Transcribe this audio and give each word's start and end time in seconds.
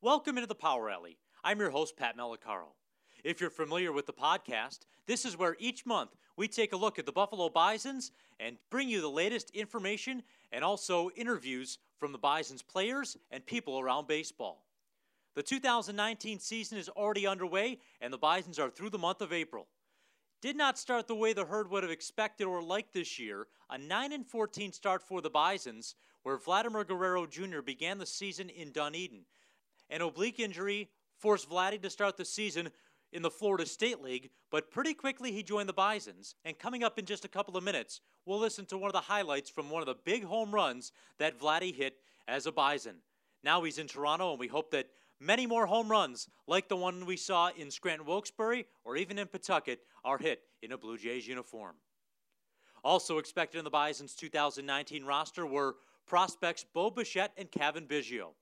Welcome 0.00 0.38
into 0.38 0.46
the 0.46 0.54
Power 0.54 0.88
Alley. 0.88 1.18
I'm 1.42 1.58
your 1.58 1.70
host, 1.70 1.96
Pat 1.96 2.16
Malacaro. 2.16 2.68
If 3.24 3.40
you're 3.40 3.50
familiar 3.50 3.90
with 3.90 4.06
the 4.06 4.12
podcast, 4.12 4.86
this 5.06 5.24
is 5.24 5.36
where 5.36 5.56
each 5.58 5.84
month 5.84 6.10
we 6.36 6.46
take 6.46 6.72
a 6.72 6.76
look 6.76 7.00
at 7.00 7.04
the 7.04 7.10
Buffalo 7.10 7.48
Bisons 7.48 8.12
and 8.38 8.58
bring 8.70 8.88
you 8.88 9.00
the 9.00 9.10
latest 9.10 9.50
information 9.50 10.22
and 10.52 10.62
also 10.62 11.10
interviews 11.16 11.78
from 11.98 12.12
the 12.12 12.18
Bisons 12.18 12.62
players 12.62 13.16
and 13.32 13.44
people 13.44 13.80
around 13.80 14.06
baseball. 14.06 14.66
The 15.34 15.42
2019 15.42 16.38
season 16.38 16.78
is 16.78 16.88
already 16.88 17.26
underway, 17.26 17.80
and 18.00 18.12
the 18.12 18.18
Bisons 18.18 18.60
are 18.60 18.70
through 18.70 18.90
the 18.90 18.98
month 18.98 19.20
of 19.20 19.32
April. 19.32 19.66
Did 20.40 20.56
not 20.56 20.78
start 20.78 21.08
the 21.08 21.16
way 21.16 21.32
the 21.32 21.46
herd 21.46 21.72
would 21.72 21.82
have 21.82 21.90
expected 21.90 22.46
or 22.46 22.62
liked 22.62 22.94
this 22.94 23.18
year. 23.18 23.48
A 23.68 23.76
9 23.76 24.12
and 24.12 24.24
14 24.24 24.72
start 24.72 25.02
for 25.02 25.20
the 25.20 25.28
Bisons, 25.28 25.96
where 26.22 26.38
Vladimir 26.38 26.84
Guerrero 26.84 27.26
Jr. 27.26 27.62
began 27.62 27.98
the 27.98 28.06
season 28.06 28.48
in 28.48 28.70
Dunedin. 28.70 29.24
An 29.90 30.02
oblique 30.02 30.40
injury 30.40 30.88
forced 31.16 31.48
Vladdy 31.48 31.80
to 31.82 31.90
start 31.90 32.16
the 32.16 32.24
season 32.24 32.70
in 33.12 33.22
the 33.22 33.30
Florida 33.30 33.64
State 33.64 34.02
League, 34.02 34.30
but 34.50 34.70
pretty 34.70 34.92
quickly 34.94 35.32
he 35.32 35.42
joined 35.42 35.68
the 35.68 35.72
Bisons. 35.72 36.34
And 36.44 36.58
coming 36.58 36.84
up 36.84 36.98
in 36.98 37.06
just 37.06 37.24
a 37.24 37.28
couple 37.28 37.56
of 37.56 37.64
minutes, 37.64 38.00
we'll 38.26 38.38
listen 38.38 38.66
to 38.66 38.78
one 38.78 38.88
of 38.88 38.94
the 38.94 39.00
highlights 39.00 39.48
from 39.48 39.70
one 39.70 39.82
of 39.82 39.86
the 39.86 39.96
big 40.04 40.24
home 40.24 40.54
runs 40.54 40.92
that 41.18 41.38
Vladdy 41.38 41.74
hit 41.74 41.96
as 42.26 42.46
a 42.46 42.52
Bison. 42.52 42.96
Now 43.42 43.62
he's 43.62 43.78
in 43.78 43.86
Toronto, 43.86 44.30
and 44.30 44.38
we 44.38 44.48
hope 44.48 44.70
that 44.72 44.88
many 45.20 45.46
more 45.46 45.66
home 45.66 45.90
runs 45.90 46.28
like 46.46 46.68
the 46.68 46.76
one 46.76 47.06
we 47.06 47.16
saw 47.16 47.50
in 47.56 47.70
Scranton 47.70 48.06
Wilkes-Barre 48.06 48.64
or 48.84 48.96
even 48.96 49.18
in 49.18 49.26
Pawtucket 49.26 49.80
are 50.04 50.18
hit 50.18 50.42
in 50.62 50.72
a 50.72 50.78
Blue 50.78 50.98
Jays 50.98 51.26
uniform. 51.26 51.76
Also 52.84 53.18
expected 53.18 53.58
in 53.58 53.64
the 53.64 53.70
Bison's 53.70 54.14
2019 54.14 55.04
roster 55.04 55.46
were 55.46 55.76
prospects 56.06 56.64
Bo 56.72 56.90
Bichette 56.90 57.32
and 57.36 57.50
Cavan 57.50 57.86
Biggio. 57.86 58.34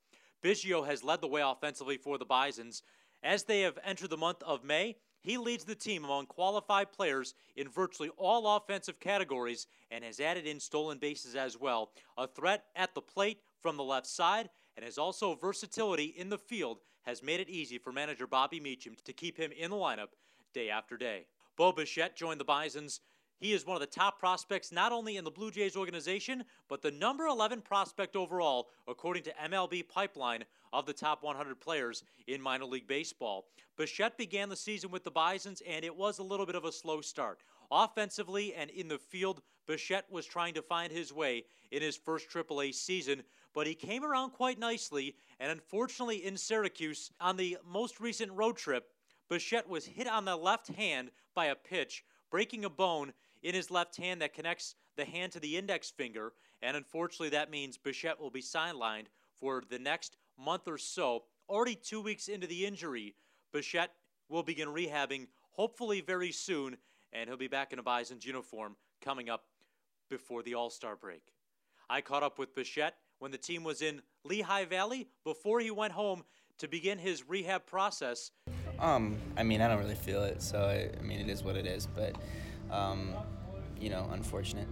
Biggio 0.43 0.87
has 0.87 1.05
led 1.05 1.21
the 1.21 1.29
way 1.29 1.41
offensively 1.41 1.97
for 1.97 2.19
the 2.19 2.25
Bisons. 2.25 2.83
As 3.23 3.45
they 3.45 3.63
have 3.63 3.79
entered 3.85 4.11
the 4.11 4.17
month 4.17 4.43
of 4.43 4.65
May, 4.65 4.97
he 5.21 5.39
leads 5.39 5.65
the 5.65 5.75
team 5.75 6.05
among 6.05 6.27
qualified 6.27 6.93
players 6.93 7.35
in 7.57 7.69
virtually 7.69 8.11
all 8.17 8.57
offensive 8.57 9.01
categories 9.01 9.67
and 9.91 10.05
has 10.05 10.21
added 10.21 10.47
in 10.47 10.61
stolen 10.61 10.99
bases 10.99 11.35
as 11.35 11.59
well. 11.59 11.91
A 12.17 12.29
threat 12.29 12.67
at 12.77 12.95
the 12.95 13.01
plate 13.01 13.41
from 13.61 13.77
the 13.77 13.83
left 13.83 14.07
side 14.07 14.51
and 14.77 14.85
his 14.85 14.99
also 14.99 15.35
versatility 15.35 16.15
in 16.17 16.29
the 16.29 16.39
field 16.39 16.79
has 17.03 17.23
made 17.23 17.41
it 17.41 17.49
easy 17.49 17.79
for 17.79 17.93
manager 17.93 18.27
Bobby 18.27 18.61
Meacham 18.61 18.95
to 19.05 19.13
keep 19.13 19.37
him 19.37 19.51
in 19.51 19.71
the 19.71 19.77
lineup 19.77 20.09
day 20.55 20.71
after 20.71 20.97
day. 20.97 21.27
Bo 21.57 21.73
Bichette 21.73 22.17
joined 22.17 22.39
the 22.39 22.45
Bisons 22.45 23.01
he 23.39 23.53
is 23.53 23.67
one 23.67 23.77
of 23.77 23.81
the 23.81 23.87
top 23.87 24.19
prospects 24.19 24.73
not 24.73 24.93
only 24.93 25.17
in 25.17 25.25
the 25.25 25.31
Blue 25.31 25.51
Jays 25.51 25.77
organization, 25.77 26.45
but 26.69 26.83
the 26.83 26.91
number 26.91 27.27
11 27.27 27.61
prospect 27.61 28.17
overall, 28.17 28.69
according 28.89 29.23
to 29.25 29.35
MLB 29.35 29.87
Pipeline, 29.89 30.45
of 30.73 30.87
the 30.87 30.93
top 30.93 31.23
100 31.23 31.61
players 31.61 32.03
in 32.27 32.41
minor 32.41 32.65
league 32.65 32.87
baseball. 32.87 33.47
Bichette 33.77 34.17
began 34.17 34.49
the 34.49 34.57
season 34.57 34.91
with 34.91 35.05
the 35.05 35.11
Bisons, 35.11 35.63
and 35.67 35.85
it 35.85 35.95
was 35.95 36.19
a 36.19 36.23
little 36.23 36.47
bit 36.47 36.55
of 36.55 36.65
a 36.65 36.73
slow 36.73 37.01
start. 37.01 37.41
Offensively 37.71 38.55
and 38.55 38.71
in 38.71 38.89
the 38.89 38.99
field, 38.99 39.43
Bichette 39.67 40.11
was 40.11 40.27
trying 40.27 40.55
to 40.55 40.63
find 40.63 40.93
his 40.93 41.13
way 41.13 41.45
in 41.71 41.83
his 41.83 41.97
first 41.97 42.31
AAA 42.31 42.75
season, 42.75 43.23
but 43.55 43.67
he 43.67 43.75
came 43.75 44.05
around 44.05 44.31
quite 44.31 44.59
nicely, 44.59 45.17
and 45.41 45.51
unfortunately 45.51 46.25
in 46.25 46.37
Syracuse, 46.37 47.11
on 47.21 47.37
the 47.37 47.59
most 47.67 48.01
recent 48.01 48.33
road 48.33 48.57
trip, 48.57 48.93
Bichette 49.29 49.69
was 49.69 49.85
hit 49.85 50.07
on 50.07 50.25
the 50.25 50.37
left 50.37 50.69
hand 50.69 51.11
by 51.35 51.47
a 51.47 51.55
pitch, 51.55 52.05
breaking 52.31 52.65
a 52.65 52.71
bone 52.71 53.13
in 53.47 53.55
his 53.55 53.71
left 53.71 53.97
hand 53.97 54.21
that 54.21 54.35
connects 54.35 54.75
the 54.97 55.05
hand 55.05 55.31
to 55.31 55.39
the 55.39 55.57
index 55.57 55.89
finger, 55.89 56.33
and 56.63 56.77
unfortunately, 56.77 57.29
that 57.29 57.49
means 57.49 57.79
Bichette 57.79 58.21
will 58.21 58.31
be 58.31 58.43
sidelined 58.43 59.07
for 59.39 59.63
the 59.71 59.79
next 59.79 60.17
month 60.37 60.67
or 60.67 60.77
so. 60.77 61.23
Already 61.49 61.77
two 61.77 62.01
weeks 62.01 62.27
into 62.27 62.49
the 62.49 62.67
injury, 62.67 63.15
Bichette 63.53 63.93
will 64.29 64.43
begin 64.43 64.67
rehabbing 64.67 65.29
hopefully 65.53 66.01
very 66.01 66.33
soon, 66.33 66.77
and 67.13 67.29
he'll 67.29 67.37
be 67.37 67.47
back 67.47 67.73
in 67.73 67.79
a 67.79 67.85
Bison's 67.85 68.27
uniform 68.27 68.75
coming 69.01 69.31
up 69.31 69.45
before 70.11 70.43
the 70.43 70.55
All 70.55 70.69
Star 70.69 70.97
break. 70.97 71.23
I 71.89 72.01
caught 72.01 72.25
up 72.25 72.41
with 72.41 72.53
Bichette 72.53 72.97
when 73.21 73.31
the 73.31 73.39
team 73.39 73.63
was 73.63 73.81
in 73.81 74.03
Lehigh 74.25 74.65
Valley 74.65 75.07
before 75.23 75.61
he 75.61 75.71
went 75.71 75.93
home 75.93 76.25
to 76.59 76.67
begin 76.67 76.99
his 76.99 77.29
rehab 77.29 77.65
process. 77.65 78.33
Um, 78.81 79.17
I 79.37 79.45
mean, 79.45 79.61
I 79.61 79.69
don't 79.69 79.79
really 79.79 79.95
feel 79.95 80.25
it, 80.25 80.43
so 80.43 80.63
I, 80.63 80.99
I 80.99 81.03
mean, 81.03 81.21
it 81.21 81.29
is 81.29 81.45
what 81.45 81.55
it 81.55 81.67
is. 81.67 81.87
But 81.87 82.17
um, 82.71 83.15
you 83.81 83.91
know, 83.91 84.09
unfortunate. 84.13 84.69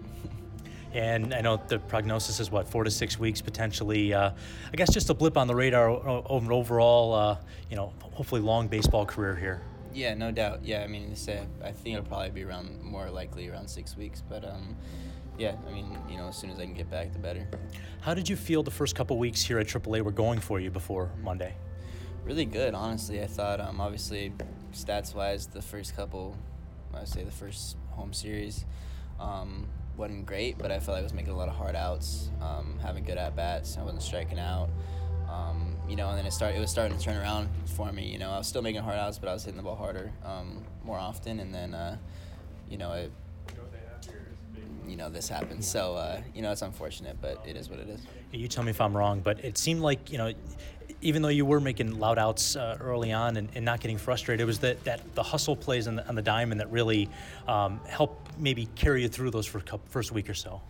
And 0.92 1.34
I 1.34 1.40
know 1.40 1.60
the 1.66 1.80
prognosis 1.80 2.38
is 2.38 2.50
what 2.52 2.68
four 2.68 2.84
to 2.84 2.90
six 2.90 3.18
weeks 3.18 3.40
potentially. 3.40 4.14
Uh, 4.14 4.30
I 4.72 4.76
guess 4.76 4.92
just 4.92 5.10
a 5.10 5.14
blip 5.14 5.36
on 5.36 5.48
the 5.48 5.54
radar 5.54 5.88
over 5.88 6.52
overall. 6.52 7.12
Uh, 7.12 7.36
you 7.68 7.76
know, 7.76 7.92
hopefully 8.00 8.40
long 8.40 8.68
baseball 8.68 9.04
career 9.04 9.34
here. 9.34 9.60
Yeah, 9.92 10.14
no 10.14 10.30
doubt. 10.30 10.64
Yeah, 10.64 10.82
I 10.82 10.86
mean, 10.86 11.14
say 11.16 11.42
I 11.62 11.72
think 11.72 11.96
it'll 11.96 12.08
probably 12.08 12.30
be 12.30 12.44
around 12.44 12.82
more 12.82 13.10
likely 13.10 13.48
around 13.48 13.68
six 13.68 13.96
weeks, 13.96 14.22
but 14.28 14.44
um, 14.44 14.76
yeah, 15.36 15.56
I 15.68 15.72
mean, 15.72 15.98
you 16.08 16.16
know, 16.16 16.28
as 16.28 16.36
soon 16.36 16.50
as 16.50 16.58
I 16.58 16.64
can 16.64 16.74
get 16.74 16.90
back, 16.90 17.12
the 17.12 17.18
better. 17.18 17.46
How 18.00 18.14
did 18.14 18.28
you 18.28 18.36
feel 18.36 18.62
the 18.62 18.70
first 18.70 18.94
couple 18.94 19.18
weeks 19.18 19.42
here 19.42 19.58
at 19.58 19.66
AAA 19.66 20.02
were 20.02 20.12
going 20.12 20.38
for 20.38 20.60
you 20.60 20.70
before 20.70 21.10
Monday? 21.22 21.54
Really 22.24 22.44
good, 22.44 22.74
honestly. 22.74 23.20
I 23.20 23.26
thought, 23.26 23.60
um, 23.60 23.80
obviously, 23.80 24.32
stats 24.72 25.14
wise, 25.14 25.46
the 25.46 25.62
first 25.62 25.96
couple, 25.96 26.36
I 26.94 27.00
would 27.00 27.08
say 27.08 27.24
the 27.24 27.30
first 27.30 27.76
home 27.90 28.12
series. 28.12 28.64
Um, 29.20 29.66
wasn't 29.96 30.26
great, 30.26 30.58
but 30.58 30.72
I 30.72 30.80
felt 30.80 30.96
like 30.96 31.00
I 31.00 31.02
was 31.02 31.14
making 31.14 31.32
a 31.32 31.36
lot 31.36 31.48
of 31.48 31.54
hard 31.54 31.76
outs, 31.76 32.30
um, 32.40 32.78
having 32.82 33.04
good 33.04 33.16
at 33.16 33.36
bats. 33.36 33.78
I 33.78 33.82
wasn't 33.82 34.02
striking 34.02 34.38
out. 34.38 34.68
Um, 35.30 35.76
you 35.88 35.96
know, 35.96 36.08
and 36.08 36.18
then 36.18 36.26
it 36.26 36.32
started. 36.32 36.56
It 36.56 36.60
was 36.60 36.70
starting 36.70 36.96
to 36.96 37.02
turn 37.02 37.16
around 37.16 37.48
for 37.66 37.92
me. 37.92 38.06
You 38.06 38.18
know, 38.18 38.30
I 38.30 38.38
was 38.38 38.46
still 38.46 38.62
making 38.62 38.82
hard 38.82 38.98
outs, 38.98 39.18
but 39.18 39.28
I 39.28 39.32
was 39.32 39.44
hitting 39.44 39.56
the 39.56 39.62
ball 39.62 39.76
harder 39.76 40.12
um, 40.24 40.64
more 40.84 40.98
often. 40.98 41.40
And 41.40 41.54
then, 41.54 41.74
uh, 41.74 41.96
you 42.68 42.76
know, 42.76 42.92
it, 42.92 43.12
you 44.86 44.96
know, 44.96 45.08
this 45.08 45.28
happened. 45.28 45.64
So, 45.64 45.94
uh, 45.94 46.20
you 46.34 46.42
know, 46.42 46.52
it's 46.52 46.62
unfortunate, 46.62 47.16
but 47.20 47.42
it 47.46 47.56
is 47.56 47.68
what 47.70 47.78
it 47.78 47.88
is. 47.88 48.00
You 48.32 48.48
tell 48.48 48.64
me 48.64 48.70
if 48.70 48.80
I'm 48.80 48.96
wrong, 48.96 49.20
but 49.20 49.44
it 49.44 49.56
seemed 49.56 49.80
like 49.80 50.10
you 50.10 50.18
know 50.18 50.32
even 51.04 51.20
though 51.20 51.28
you 51.28 51.44
were 51.44 51.60
making 51.60 51.98
loud 51.98 52.18
outs 52.18 52.56
uh, 52.56 52.78
early 52.80 53.12
on 53.12 53.36
and, 53.36 53.48
and, 53.54 53.64
not 53.64 53.78
getting 53.78 53.98
frustrated, 53.98 54.40
it 54.40 54.46
was 54.46 54.58
that, 54.58 54.82
that 54.84 55.00
the 55.14 55.22
hustle 55.22 55.54
plays 55.54 55.86
on 55.86 55.96
the, 55.96 56.08
on 56.08 56.14
the 56.14 56.22
diamond 56.22 56.58
that 56.58 56.72
really 56.72 57.08
um, 57.46 57.78
helped 57.86 58.36
maybe 58.38 58.66
carry 58.74 59.02
you 59.02 59.08
through 59.08 59.30
those 59.30 59.46
first, 59.46 59.68
first 59.90 60.12
week 60.12 60.30
or 60.30 60.34
so. 60.34 60.62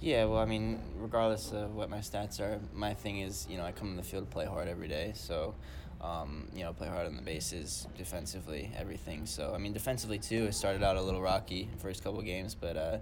Yeah, 0.00 0.26
well, 0.26 0.38
I 0.38 0.44
mean, 0.44 0.78
regardless 0.98 1.52
of 1.52 1.74
what 1.74 1.88
my 1.88 1.98
stats 1.98 2.38
are, 2.38 2.60
my 2.74 2.92
thing 2.92 3.20
is, 3.20 3.46
you 3.50 3.56
know, 3.56 3.64
I 3.64 3.72
come 3.72 3.88
in 3.88 3.96
the 3.96 4.02
field 4.02 4.26
to 4.26 4.30
play 4.30 4.44
hard 4.44 4.68
every 4.68 4.88
day. 4.88 5.12
So, 5.14 5.54
um, 6.02 6.48
you 6.54 6.62
know, 6.62 6.72
play 6.74 6.86
hard 6.86 7.06
on 7.06 7.16
the 7.16 7.22
bases, 7.22 7.88
defensively, 7.96 8.70
everything. 8.76 9.24
So, 9.24 9.52
I 9.54 9.58
mean, 9.58 9.72
defensively 9.72 10.18
too, 10.18 10.44
it 10.44 10.54
started 10.54 10.82
out 10.82 10.96
a 10.96 11.02
little 11.02 11.22
rocky 11.22 11.70
first 11.78 12.04
couple 12.04 12.20
games, 12.20 12.54
but, 12.54 12.76
uh, 12.76 12.98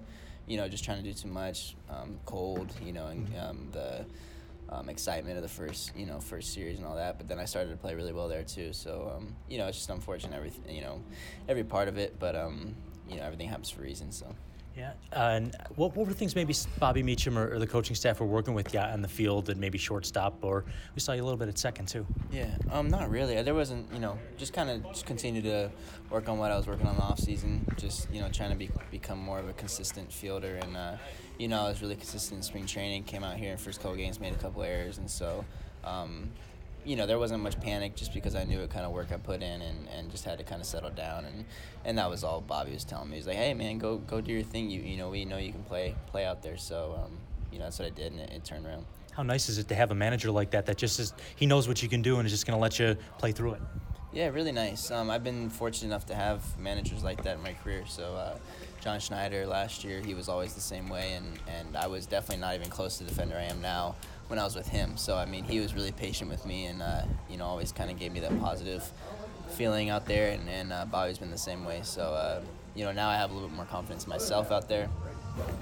you 0.47 0.57
know, 0.57 0.69
just 0.69 0.85
trying 0.85 1.03
to 1.03 1.03
do 1.03 1.13
too 1.13 1.29
much, 1.29 1.75
um, 1.91 2.19
cold, 2.25 2.73
you 2.83 2.93
know, 2.93 3.09
and 3.09 3.29
um, 3.39 3.69
the 3.73 4.07
um, 4.69 4.89
excitement 4.89 5.37
of 5.37 5.43
the 5.43 5.49
first 5.49 5.97
you 5.97 6.07
know 6.07 6.21
first 6.21 6.53
series 6.53 6.79
and 6.79 6.87
all 6.87 6.97
that. 6.97 7.19
But 7.19 7.29
then 7.29 7.39
I 7.39 7.45
started 7.45 7.71
to 7.71 7.77
play 7.77 7.95
really 7.95 8.13
well 8.13 8.29
there 8.29 8.43
too. 8.43 8.73
So 8.73 9.13
um, 9.17 9.35
you 9.49 9.59
know 9.59 9.67
it's 9.67 9.79
just 9.79 9.91
unfortunate 9.91 10.35
everything 10.37 10.75
you 10.75 10.83
know 10.83 11.03
every 11.49 11.65
part 11.65 11.89
of 11.89 11.99
it, 11.99 12.19
but 12.19 12.35
um, 12.35 12.75
you 13.09 13.17
know 13.17 13.23
everything 13.23 13.49
happens 13.49 13.71
for 13.71 13.81
a 13.81 13.85
reason. 13.85 14.13
So. 14.13 14.35
Yeah, 14.77 14.93
uh, 15.15 15.21
and 15.21 15.57
what, 15.77 15.97
what 15.97 16.07
were 16.07 16.13
things 16.13 16.37
maybe 16.37 16.55
Bobby 16.79 17.03
Meacham 17.03 17.39
or, 17.39 17.55
or, 17.55 17.59
the 17.59 17.67
coaching 17.67 17.97
staff 17.97 18.21
were 18.21 18.27
working 18.27 18.53
with 18.53 18.75
you 18.75 18.81
on 18.81 19.01
the 19.01 19.09
field 19.09 19.49
and 19.49 19.59
maybe 19.59 19.79
shortstop, 19.79 20.37
or 20.43 20.67
we 20.95 21.01
saw 21.01 21.13
you 21.13 21.23
a 21.23 21.25
little 21.25 21.39
bit 21.39 21.49
at 21.49 21.59
second 21.59 21.87
too? 21.87 22.07
Yeah, 22.31 22.55
um, 22.71 22.89
not 22.89 23.09
really. 23.09 23.41
There 23.43 23.55
wasn't, 23.55 23.91
you 23.91 24.01
know, 24.01 24.19
just 24.37 24.53
kind 24.53 24.69
of 24.69 24.85
just 24.93 25.07
continue 25.07 25.41
to 25.43 25.71
work 26.11 26.29
on 26.29 26.37
what 26.37 26.53
I 26.53 26.59
was 26.59 26.67
working 26.67 26.87
on 26.87 26.97
the 26.97 27.03
off 27.03 27.19
season. 27.19 27.65
Just 27.79 28.11
you 28.13 28.21
know, 28.21 28.29
trying 28.29 28.51
to 28.51 28.57
be, 28.57 28.69
become 28.91 29.19
more 29.19 29.39
of 29.39 29.49
a 29.49 29.55
consistent 29.55 30.13
fielder, 30.13 30.57
and 30.57 30.77
uh, 30.77 30.97
you 31.39 31.49
know, 31.49 31.63
I 31.63 31.69
was 31.71 31.81
really 31.81 31.97
consistent 31.97 32.39
in 32.39 32.43
spring 32.43 32.67
training. 32.67 33.05
Came 33.05 33.25
out 33.25 33.37
here 33.37 33.53
in 33.53 33.57
first 33.57 33.81
couple 33.81 33.97
games, 33.97 34.21
made 34.21 34.35
a 34.35 34.39
couple 34.39 34.63
errors, 34.63 34.99
and 34.99 35.11
so. 35.11 35.45
Um, 35.85 36.31
you 36.87 36.95
know, 36.95 37.05
there 37.05 37.19
wasn't 37.19 37.43
much 37.43 37.61
panic 37.61 37.97
just 37.97 38.15
because 38.15 38.37
I 38.37 38.45
knew 38.45 38.61
what 38.61 38.71
kind 38.71 38.87
of 38.87 38.93
work 38.93 39.09
I 39.13 39.17
put 39.17 39.43
in 39.43 39.61
and, 39.61 39.89
and 39.89 40.11
just 40.11 40.25
had 40.25 40.39
to 40.39 40.45
kind 40.45 40.61
of 40.61 40.67
settle 40.67 40.91
down 40.91 41.25
and, 41.25 41.45
and 41.85 41.99
that 41.99 42.09
was 42.09 42.23
all 42.23 42.41
Bobby 42.41 42.73
was 42.73 42.85
telling 42.85 43.11
me. 43.11 43.17
He's 43.17 43.27
like, 43.27 43.37
hey 43.37 43.55
man, 43.55 43.79
go 43.79 43.99
go 43.99 44.21
do 44.21 44.33
your 44.33 44.45
thing. 44.45 44.71
You 44.71 44.81
you 44.81 44.97
know 44.97 45.11
we 45.11 45.25
know 45.25 45.37
you 45.37 45.53
can 45.53 45.65
play 45.65 45.95
play 46.07 46.25
out 46.25 46.43
there. 46.43 46.57
So 46.57 46.99
um, 47.05 47.19
you 47.51 47.59
know 47.59 47.65
that's 47.65 47.79
what 47.79 47.87
I 47.87 47.91
did 47.91 48.13
and 48.13 48.21
it, 48.21 48.31
it, 48.31 48.45
turned 48.45 48.67
around. 48.67 48.87
How 49.13 49.25
nice 49.25 49.49
is 49.49 49.59
it 49.59 49.67
to 49.69 49.75
have 49.75 49.91
a 49.91 49.95
manager 49.95 50.31
like 50.31 50.53
that 50.53 50.67
that 50.67 50.77
just 50.77 51.01
is 51.01 51.13
he 51.35 51.45
knows 51.45 51.67
what 51.67 51.83
you 51.83 51.89
can 51.89 52.03
do 52.03 52.19
and 52.19 52.27
is 52.27 52.33
just 52.33 52.47
going 52.47 52.57
to 52.57 52.63
let 52.63 52.79
you 52.79 52.97
play 53.19 53.33
through 53.33 53.55
it. 53.55 53.63
Yeah, 54.13 54.29
really 54.29 54.53
nice. 54.53 54.91
Um, 54.91 55.11
I've 55.11 55.25
been 55.25 55.51
fortunate 55.51 55.89
enough 55.89 56.07
to 56.07 56.15
have 56.15 56.41
managers 56.59 57.03
like 57.03 57.23
that 57.25 57.37
in 57.37 57.43
my 57.43 57.53
career. 57.53 57.85
So. 57.87 58.15
Uh, 58.15 58.39
John 58.79 59.01
Schneider 59.01 59.47
last 59.47 59.83
year, 59.83 60.01
he 60.01 60.15
was 60.15 60.29
always 60.29 60.55
the 60.55 60.61
same 60.61 60.89
way, 60.89 61.15
and, 61.15 61.27
and 61.49 61.77
I 61.77 61.89
was 61.89 62.07
definitely 62.07 62.41
not 62.43 62.55
even 62.55 62.69
close 62.71 62.99
to 62.99 63.05
the 63.05 63.11
defender 63.11 63.35
I 63.35 63.43
am 63.45 63.61
now 63.61 63.97
when 64.29 64.39
I 64.39 64.45
was 64.45 64.57
with 64.57 64.69
him. 64.69 64.97
So 64.97 65.17
I 65.17 65.25
mean, 65.25 65.45
he 65.45 65.61
was 65.61 65.75
really 65.75 65.93
patient 65.93 66.31
with 66.31 66.45
me, 66.47 66.67
and 66.67 66.83
uh, 66.83 67.03
you 67.31 67.37
know, 67.37 67.45
always 67.45 67.73
kind 67.73 67.91
of 67.91 67.99
gave 67.99 68.13
me 68.13 68.21
that 68.21 68.39
positive 68.41 68.85
feeling 69.51 69.91
out 69.91 70.07
there. 70.07 70.33
And, 70.33 70.49
and 70.49 70.73
uh, 70.73 70.85
Bobby's 70.87 71.19
been 71.19 71.31
the 71.31 71.39
same 71.39 71.65
way. 71.65 71.81
So 71.83 72.03
uh, 72.03 72.41
you 72.75 72.85
know, 72.85 72.93
now 72.93 73.09
I 73.09 73.17
have 73.17 73.31
a 73.31 73.35
little 73.35 73.49
bit 73.49 73.57
more 73.57 73.67
confidence 73.67 74.05
in 74.05 74.11
myself 74.11 74.51
out 74.51 74.69
there. 74.69 74.89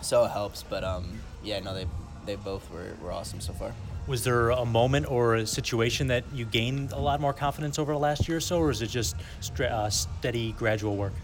So 0.02 0.25
it 0.25 0.31
helps. 0.31 0.62
But 0.62 0.84
um, 0.84 1.20
yeah, 1.43 1.61
no, 1.61 1.75
they 1.75 1.87
they 2.26 2.37
both 2.37 2.70
were, 2.70 2.94
were 3.02 3.12
awesome 3.12 3.40
so 3.40 3.52
far. 3.52 3.75
Was 4.06 4.22
there 4.22 4.50
a 4.50 4.66
moment 4.66 5.11
or 5.11 5.37
a 5.37 5.46
situation 5.46 6.08
that 6.08 6.25
you 6.32 6.44
gained 6.44 6.93
a 6.93 6.99
lot 6.99 7.22
more 7.22 7.32
confidence 7.32 7.78
over 7.78 7.93
the 7.93 7.99
last 7.99 8.28
year 8.28 8.37
or 8.37 8.40
so, 8.40 8.58
or 8.58 8.70
is 8.70 8.82
it 8.82 8.88
just 8.88 9.16
uh, 9.61 9.88
steady, 9.88 10.52
gradual 10.52 10.96
work? 10.96 11.14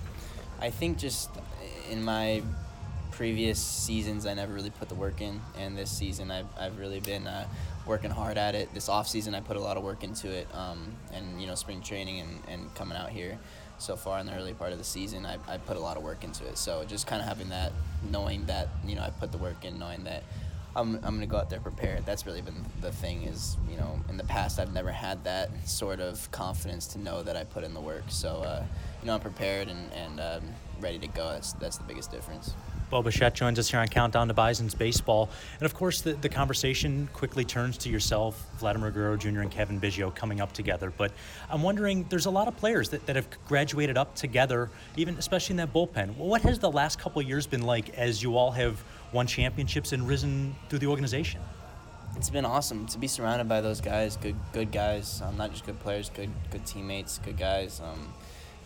I 0.61 0.71
think 0.71 0.97
just 0.97 1.31
in 1.91 2.03
my 2.03 2.43
previous 3.21 3.59
seasons, 3.59 4.25
I 4.25 4.33
never 4.33 4.55
really 4.55 4.71
put 4.71 4.89
the 4.89 4.95
work 4.95 5.21
in, 5.21 5.43
and 5.59 5.77
this 5.77 5.91
season, 5.91 6.31
I've, 6.31 6.47
I've 6.59 6.79
really 6.79 7.01
been 7.01 7.27
uh, 7.27 7.47
working 7.85 8.11
hard 8.11 8.39
at 8.39 8.55
it. 8.55 8.73
This 8.73 8.89
off 8.89 9.07
season, 9.07 9.35
I 9.35 9.41
put 9.41 9.59
a 9.59 9.61
lot 9.61 9.77
of 9.77 9.83
work 9.83 10.03
into 10.03 10.31
it, 10.31 10.49
um, 10.55 10.91
and 11.13 11.39
you 11.39 11.47
know, 11.47 11.55
spring 11.55 11.83
training 11.83 12.21
and, 12.21 12.31
and 12.49 12.75
coming 12.75 12.97
out 12.97 13.11
here 13.11 13.39
so 13.77 13.95
far 13.95 14.21
in 14.21 14.25
the 14.25 14.35
early 14.35 14.55
part 14.55 14.73
of 14.73 14.79
the 14.79 14.85
season, 14.85 15.27
I, 15.27 15.37
I 15.47 15.59
put 15.59 15.77
a 15.77 15.81
lot 15.81 15.99
of 15.99 16.03
work 16.03 16.25
into 16.25 16.47
it. 16.47 16.57
So 16.57 16.83
just 16.87 17.07
kind 17.07 17.21
of 17.21 17.29
having 17.29 17.51
that, 17.51 17.73
knowing 18.11 18.47
that 18.47 18.69
you 18.87 18.95
know 18.95 19.03
I 19.03 19.11
put 19.11 19.33
the 19.33 19.39
work 19.39 19.67
in, 19.67 19.79
knowing 19.79 20.05
that 20.05 20.23
I'm, 20.75 20.99
I'm 21.03 21.21
to 21.21 21.27
go 21.27 21.37
out 21.37 21.51
there 21.51 21.61
prepared. 21.61 22.07
That's 22.07 22.25
really 22.25 22.41
been 22.41 22.65
the 22.81 22.91
thing 22.91 23.25
is, 23.25 23.59
you 23.71 23.77
know, 23.77 24.01
in 24.09 24.17
the 24.17 24.25
past 24.25 24.59
I've 24.59 24.73
never 24.73 24.93
had 24.93 25.25
that 25.25 25.51
sort 25.69 26.01
of 26.01 26.31
confidence 26.31 26.87
to 26.95 26.99
know 26.99 27.23
that 27.23 27.37
I 27.37 27.45
put 27.45 27.65
in 27.65 27.75
the 27.75 27.83
work. 27.83 28.05
So, 28.09 28.37
uh, 28.37 28.65
you 29.03 29.09
know, 29.09 29.15
I'm 29.15 29.21
prepared 29.21 29.69
and, 29.69 29.93
and 29.93 30.21
um, 30.21 30.43
ready 30.81 30.99
to 31.01 31.09
go. 31.09 31.33
That's, 31.33 31.53
that's 31.55 31.77
the 31.77 31.85
biggest 31.85 32.11
difference. 32.11 32.55
Bo 32.91 33.03
Bichette 33.03 33.35
joins 33.35 33.57
us 33.59 33.71
here 33.71 33.79
on 33.79 33.87
Countdown 33.87 34.27
to 34.27 34.35
Bison's 34.35 34.75
Baseball. 34.75 35.31
And 35.59 35.65
of 35.65 35.75
course, 35.75 36.01
the, 36.01 36.15
the 36.15 36.29
conversation 36.29 37.09
quickly 37.13 37.45
turns 37.45 37.79
to 37.79 37.89
yourself, 37.89 38.45
Vladimir 38.59 38.91
Guerrero 38.91 39.17
Jr., 39.17 39.43
and 39.43 39.51
Cavan 39.51 39.81
Biggio 39.81 40.13
coming 40.13 40.41
up 40.41 40.53
together. 40.53 40.93
But 40.97 41.13
I'm 41.49 41.63
wondering, 41.63 42.05
there's 42.09 42.27
a 42.27 42.31
lot 42.31 42.49
of 42.49 42.57
players 42.57 42.89
that, 42.91 43.07
that 43.07 43.15
have 43.15 43.29
graduated 43.47 43.97
up 43.97 44.17
together, 44.17 44.71
even 44.97 45.17
especially 45.19 45.53
in 45.53 45.57
that 45.59 45.73
bullpen. 45.73 46.17
What 46.17 46.43
has 46.43 46.59
the 46.59 46.71
last 46.71 46.99
couple 46.99 47.23
years 47.23 47.47
been 47.47 47.63
like 47.63 47.91
as 47.91 48.23
you 48.23 48.37
all 48.37 48.51
have 48.51 48.83
won 49.13 49.29
championships 49.29 49.93
and 49.93 50.09
risen 50.09 50.57
through 50.69 50.81
the 50.81 50.89
organization? 50.89 51.41
It's 52.17 52.31
been 52.31 52.45
awesome 52.45 52.87
to 52.87 52.99
be 52.99 53.07
surrounded 53.07 53.49
by 53.49 53.61
those 53.61 53.81
guys, 53.81 54.17
good 54.17 54.35
good 54.53 54.73
guys, 54.73 55.23
um, 55.23 55.37
not 55.37 55.53
just 55.53 55.65
good 55.65 55.79
players, 55.79 56.11
good 56.11 56.31
good 56.51 56.67
teammates, 56.67 57.19
good 57.19 57.39
guys. 57.39 57.81
Um, 57.81 58.13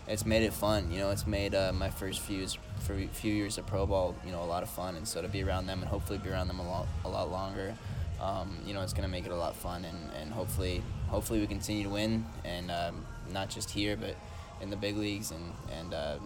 it's 0.07 0.27
made 0.27 0.43
it 0.43 0.53
fun. 0.53 0.91
You 0.91 0.99
know, 0.99 1.11
it's 1.11 1.27
made 1.27 1.55
uh, 1.55 1.73
my 1.73 1.91
first 1.91 2.21
few 2.21 2.47
for 2.81 2.97
few 3.13 3.33
years 3.33 3.57
of 3.59 3.67
pro 3.67 3.87
ball, 3.87 4.15
you 4.25 4.33
know, 4.33 4.43
a 4.43 4.45
lot 4.45 4.63
of 4.63 4.71
fun. 4.71 4.97
And 4.97 5.07
so 5.07 5.23
to 5.23 5.29
be 5.29 5.43
around 5.43 5.67
them 5.67 5.81
and 5.81 5.89
hopefully 5.89 6.19
be 6.19 6.31
around 6.31 6.49
them 6.49 6.59
a 6.59 6.69
lot 6.69 6.87
a 7.05 7.09
lot 7.09 7.31
longer, 7.31 7.75
um, 8.21 8.59
you 8.67 8.75
know, 8.75 8.83
it's 8.83 8.93
gonna 8.93 9.09
make 9.09 9.27
it 9.27 9.33
a 9.33 9.37
lot 9.37 9.57
fun. 9.57 9.85
And, 9.85 9.99
and 10.21 10.33
hopefully 10.33 10.83
hopefully 11.09 11.41
we 11.41 11.47
continue 11.47 11.85
to 11.85 11.91
win 11.91 12.25
and 12.45 12.71
um, 12.71 13.07
not 13.33 13.49
just 13.49 13.71
here 13.71 13.97
but 13.97 14.17
in 14.61 14.71
the 14.71 14.77
big 14.77 14.97
leagues 14.97 15.31
and 15.31 15.53
and 15.73 15.95
uh, 15.95 16.17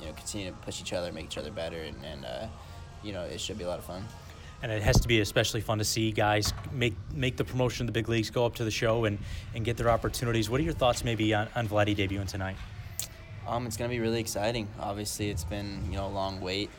you 0.00 0.06
know 0.06 0.12
continue 0.12 0.50
to 0.50 0.56
push 0.58 0.80
each 0.80 0.92
other, 0.92 1.12
make 1.12 1.24
each 1.24 1.38
other 1.38 1.50
better, 1.50 1.78
and, 1.78 1.96
and 2.04 2.24
uh, 2.24 2.46
you 3.02 3.12
know 3.12 3.22
it 3.22 3.40
should 3.40 3.58
be 3.58 3.64
a 3.64 3.68
lot 3.68 3.78
of 3.78 3.84
fun 3.84 4.04
and 4.62 4.72
it 4.72 4.82
has 4.82 4.98
to 5.00 5.08
be 5.08 5.20
especially 5.20 5.60
fun 5.60 5.78
to 5.78 5.84
see 5.84 6.10
guys 6.10 6.52
make 6.72 6.94
make 7.14 7.36
the 7.36 7.44
promotion 7.44 7.84
of 7.84 7.86
the 7.88 7.92
big 7.92 8.08
leagues, 8.08 8.30
go 8.30 8.46
up 8.46 8.54
to 8.54 8.64
the 8.64 8.70
show 8.70 9.04
and, 9.04 9.18
and 9.54 9.64
get 9.64 9.76
their 9.76 9.90
opportunities. 9.90 10.48
What 10.48 10.60
are 10.60 10.64
your 10.64 10.72
thoughts 10.72 11.04
maybe 11.04 11.34
on, 11.34 11.48
on 11.54 11.68
Vladdy 11.68 11.94
debuting 11.94 12.28
tonight? 12.28 12.56
Um, 13.46 13.66
it's 13.66 13.76
to 13.76 13.88
be 13.88 14.00
really 14.00 14.20
exciting. 14.20 14.68
Obviously, 14.80 15.30
it's 15.30 15.44
been 15.44 15.84
you 15.90 15.96
know 15.96 16.06
a 16.06 16.08
long 16.08 16.40
wait. 16.40 16.70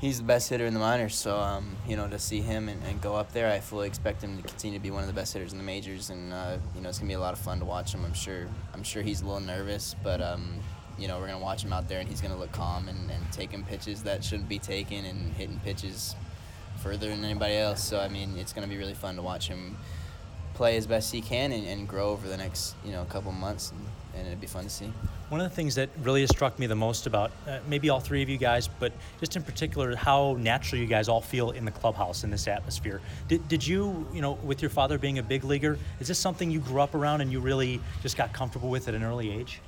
He's 0.00 0.18
the 0.18 0.24
best 0.24 0.48
hitter 0.48 0.66
in 0.66 0.74
the 0.74 0.80
minors, 0.80 1.14
so 1.14 1.38
um, 1.38 1.76
you 1.86 1.96
know 1.96 2.08
to 2.08 2.18
see 2.18 2.40
him 2.40 2.68
and, 2.68 2.82
and, 2.84 3.00
go 3.00 3.14
up 3.14 3.32
there, 3.32 3.50
I 3.50 3.58
fully 3.58 3.88
expect 3.88 4.22
him 4.22 4.36
to 4.36 4.42
continue 4.42 4.78
to 4.78 4.82
be 4.82 4.90
one 4.90 5.02
of 5.02 5.08
the 5.08 5.12
best 5.12 5.32
hitters 5.32 5.52
in 5.52 5.58
the 5.58 5.64
majors, 5.64 6.10
and 6.10 6.32
uh, 6.32 6.58
you 6.74 6.80
know 6.80 6.88
it's 6.88 6.98
gonna 6.98 7.08
be 7.08 7.14
a 7.14 7.20
lot 7.20 7.34
of 7.34 7.40
fun 7.40 7.58
to 7.60 7.64
watch 7.64 7.94
him. 7.94 8.04
I'm 8.04 8.14
sure 8.14 8.48
I'm 8.74 8.82
sure 8.82 9.02
he's 9.02 9.22
a 9.22 9.26
little 9.26 9.40
nervous, 9.40 9.94
but 10.02 10.20
um, 10.20 10.54
you 10.98 11.08
know 11.08 11.18
we're 11.18 11.26
gonna 11.26 11.38
watch 11.38 11.64
him 11.64 11.72
out 11.72 11.88
there, 11.88 12.00
and 12.00 12.08
he's 12.08 12.20
gonna 12.20 12.36
look 12.36 12.52
calm 12.52 12.88
and, 12.88 13.10
and 13.10 13.32
taking 13.32 13.64
pitches 13.64 14.02
that 14.04 14.24
shouldn't 14.24 14.48
be 14.48 14.58
taken 14.58 15.04
and 15.04 15.32
hitting 15.34 15.60
pitches 15.64 16.16
further 16.82 17.08
than 17.08 17.24
anybody 17.24 17.54
else. 17.54 17.82
So 17.82 18.00
I 18.00 18.08
mean, 18.08 18.36
it's 18.38 18.52
gonna 18.52 18.68
be 18.68 18.76
really 18.76 18.94
fun 18.94 19.16
to 19.16 19.22
watch 19.22 19.48
him 19.48 19.76
play 20.58 20.76
as 20.76 20.88
best 20.88 21.12
he 21.12 21.20
can 21.20 21.52
and, 21.52 21.64
and 21.66 21.88
grow 21.88 22.10
over 22.10 22.28
the 22.28 22.36
next 22.36 22.74
you 22.84 22.90
know 22.90 23.04
couple 23.04 23.30
months, 23.30 23.70
and, 23.70 23.80
and 24.16 24.26
it'd 24.26 24.40
be 24.40 24.46
fun 24.48 24.64
to 24.64 24.70
see. 24.70 24.92
One 25.28 25.40
of 25.40 25.48
the 25.48 25.54
things 25.54 25.76
that 25.76 25.88
really 26.02 26.22
has 26.22 26.30
struck 26.30 26.58
me 26.58 26.66
the 26.66 26.74
most 26.74 27.06
about 27.06 27.30
uh, 27.46 27.60
maybe 27.68 27.90
all 27.90 28.00
three 28.00 28.22
of 28.22 28.28
you 28.28 28.38
guys, 28.38 28.66
but 28.66 28.92
just 29.20 29.36
in 29.36 29.44
particular, 29.44 29.94
how 29.94 30.36
natural 30.40 30.80
you 30.80 30.88
guys 30.88 31.08
all 31.08 31.20
feel 31.20 31.52
in 31.52 31.64
the 31.64 31.70
clubhouse 31.70 32.24
in 32.24 32.30
this 32.30 32.48
atmosphere. 32.48 33.00
Did, 33.28 33.46
did 33.46 33.64
you, 33.64 34.06
you 34.12 34.20
know, 34.20 34.32
with 34.42 34.60
your 34.60 34.70
father 34.70 34.98
being 34.98 35.18
a 35.18 35.22
big 35.22 35.44
leaguer, 35.44 35.78
is 36.00 36.08
this 36.08 36.18
something 36.18 36.50
you 36.50 36.58
grew 36.58 36.80
up 36.80 36.94
around 36.94 37.20
and 37.20 37.30
you 37.30 37.40
really 37.40 37.80
just 38.02 38.16
got 38.16 38.32
comfortable 38.32 38.68
with 38.68 38.88
at 38.88 38.94
an 38.94 39.04
early 39.04 39.30
age? 39.30 39.60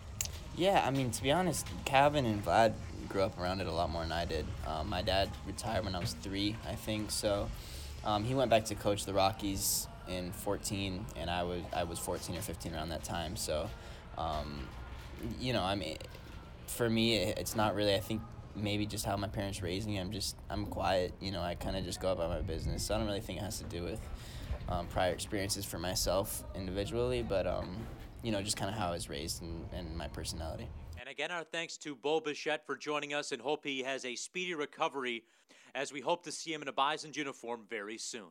Yeah, 0.56 0.82
I 0.84 0.90
mean, 0.90 1.10
to 1.12 1.22
be 1.22 1.30
honest, 1.30 1.66
Cavan 1.84 2.26
and 2.26 2.44
Vlad 2.44 2.72
grew 3.08 3.22
up 3.22 3.38
around 3.38 3.60
it 3.60 3.66
a 3.66 3.72
lot 3.72 3.90
more 3.90 4.02
than 4.02 4.12
I 4.12 4.24
did. 4.24 4.46
Um, 4.66 4.88
my 4.88 5.02
dad 5.02 5.28
retired 5.46 5.84
when 5.84 5.94
I 5.94 6.00
was 6.00 6.14
three, 6.14 6.56
I 6.66 6.74
think, 6.74 7.10
so 7.10 7.48
um, 8.04 8.24
he 8.24 8.34
went 8.34 8.50
back 8.50 8.64
to 8.66 8.74
coach 8.74 9.04
the 9.04 9.12
Rockies 9.12 9.86
in 10.08 10.32
14, 10.32 11.04
and 11.16 11.30
I 11.30 11.42
was 11.42 11.62
I 11.72 11.84
was 11.84 11.98
14 11.98 12.36
or 12.36 12.40
15 12.40 12.74
around 12.74 12.88
that 12.90 13.04
time. 13.04 13.36
So, 13.36 13.68
um, 14.18 14.66
you 15.38 15.52
know, 15.52 15.62
I 15.62 15.74
mean, 15.74 15.96
for 16.66 16.88
me, 16.88 17.16
it's 17.16 17.56
not 17.56 17.74
really. 17.74 17.94
I 17.94 18.00
think 18.00 18.22
maybe 18.56 18.86
just 18.86 19.04
how 19.04 19.16
my 19.16 19.28
parents 19.28 19.62
raised 19.62 19.86
me. 19.86 19.98
I'm 19.98 20.12
just 20.12 20.36
I'm 20.48 20.66
quiet. 20.66 21.12
You 21.20 21.32
know, 21.32 21.42
I 21.42 21.54
kind 21.54 21.76
of 21.76 21.84
just 21.84 22.00
go 22.00 22.12
about 22.12 22.30
my 22.30 22.40
business. 22.40 22.84
So 22.84 22.94
I 22.94 22.98
don't 22.98 23.06
really 23.06 23.20
think 23.20 23.38
it 23.38 23.42
has 23.42 23.58
to 23.58 23.64
do 23.64 23.82
with 23.82 24.00
um, 24.68 24.86
prior 24.86 25.12
experiences 25.12 25.64
for 25.64 25.78
myself 25.78 26.44
individually, 26.54 27.22
but 27.22 27.46
um, 27.46 27.76
you 28.22 28.32
know, 28.32 28.42
just 28.42 28.56
kind 28.56 28.70
of 28.70 28.76
how 28.76 28.88
I 28.88 28.92
was 28.92 29.08
raised 29.08 29.42
and, 29.42 29.66
and 29.72 29.96
my 29.96 30.08
personality. 30.08 30.68
And 30.98 31.08
again, 31.08 31.30
our 31.30 31.44
thanks 31.44 31.76
to 31.78 31.94
Bo 31.94 32.20
Bichette 32.20 32.66
for 32.66 32.76
joining 32.76 33.14
us, 33.14 33.32
and 33.32 33.40
hope 33.40 33.64
he 33.64 33.82
has 33.82 34.04
a 34.04 34.14
speedy 34.14 34.54
recovery, 34.54 35.24
as 35.74 35.92
we 35.92 36.00
hope 36.00 36.24
to 36.24 36.32
see 36.32 36.52
him 36.52 36.62
in 36.62 36.68
a 36.68 36.72
Bison's 36.72 37.16
uniform 37.16 37.62
very 37.68 37.96
soon. 37.96 38.28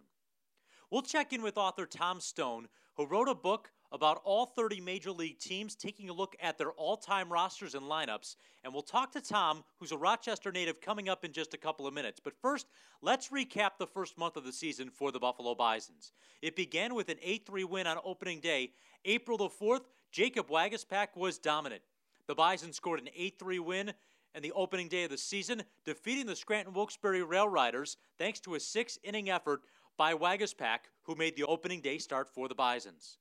We'll 0.92 1.04
check 1.04 1.34
in 1.34 1.44
with 1.44 1.56
author 1.56 1.86
Tom 1.86 2.20
Stone, 2.20 2.68
who 2.98 3.06
wrote 3.06 3.30
a 3.30 3.36
book 3.36 3.72
about 3.92 4.22
all 4.24 4.48
30 4.48 4.82
major 4.82 5.12
league 5.12 5.38
teams, 5.38 5.76
taking 5.76 6.10
a 6.10 6.14
look 6.14 6.36
at 6.42 6.58
their 6.58 6.72
all 6.72 6.98
time 6.98 7.32
rosters 7.32 7.76
and 7.76 7.84
lineups. 7.86 8.36
And 8.64 8.74
we'll 8.74 8.82
talk 8.82 9.12
to 9.12 9.22
Tom, 9.22 9.64
who's 9.78 9.92
a 9.92 9.98
Rochester 9.98 10.52
native, 10.52 10.82
coming 10.82 11.08
up 11.08 11.24
in 11.24 11.32
just 11.32 11.54
a 11.54 11.58
couple 11.58 11.86
of 11.86 11.94
minutes. 11.94 12.20
But 12.24 12.34
first, 12.42 12.66
let's 13.04 13.30
recap 13.30 13.72
the 13.78 13.86
first 13.86 14.18
month 14.18 14.36
of 14.36 14.46
the 14.46 14.54
season 14.54 14.90
for 14.90 15.12
the 15.12 15.20
Buffalo 15.20 15.54
Bisons. 15.54 16.12
It 16.42 16.56
began 16.56 16.96
with 16.96 17.10
an 17.10 17.18
8 17.22 17.46
3 17.46 17.64
win 17.66 17.86
on 17.86 17.98
opening 18.04 18.40
day. 18.40 18.72
April 19.06 19.38
the 19.38 19.50
4th, 19.50 19.84
Jacob 20.12 20.50
Waguespack 20.50 21.10
was 21.16 21.38
dominant. 21.38 21.84
The 22.26 22.36
Bison 22.36 22.74
scored 22.74 23.00
an 23.00 23.10
8 23.16 23.38
3 23.38 23.60
win 23.60 23.94
and 24.36 24.44
the 24.44 24.52
opening 24.52 24.88
day 24.88 25.04
of 25.04 25.10
the 25.10 25.18
season, 25.18 25.64
defeating 25.86 26.26
the 26.26 26.36
Scranton 26.36 26.74
Wilkes-Barre 26.74 27.24
Rail 27.24 27.50
Riders 27.50 27.98
thanks 28.18 28.40
to 28.42 28.56
a 28.56 28.60
six 28.60 29.00
inning 29.04 29.30
effort 29.30 29.62
by 30.00 30.14
Waguespack, 30.14 30.88
who 31.04 31.14
made 31.14 31.36
the 31.36 31.44
opening 31.44 31.82
day 31.82 31.98
start 31.98 32.30
for 32.30 32.48
the 32.48 32.56
Bisons. 32.56 33.18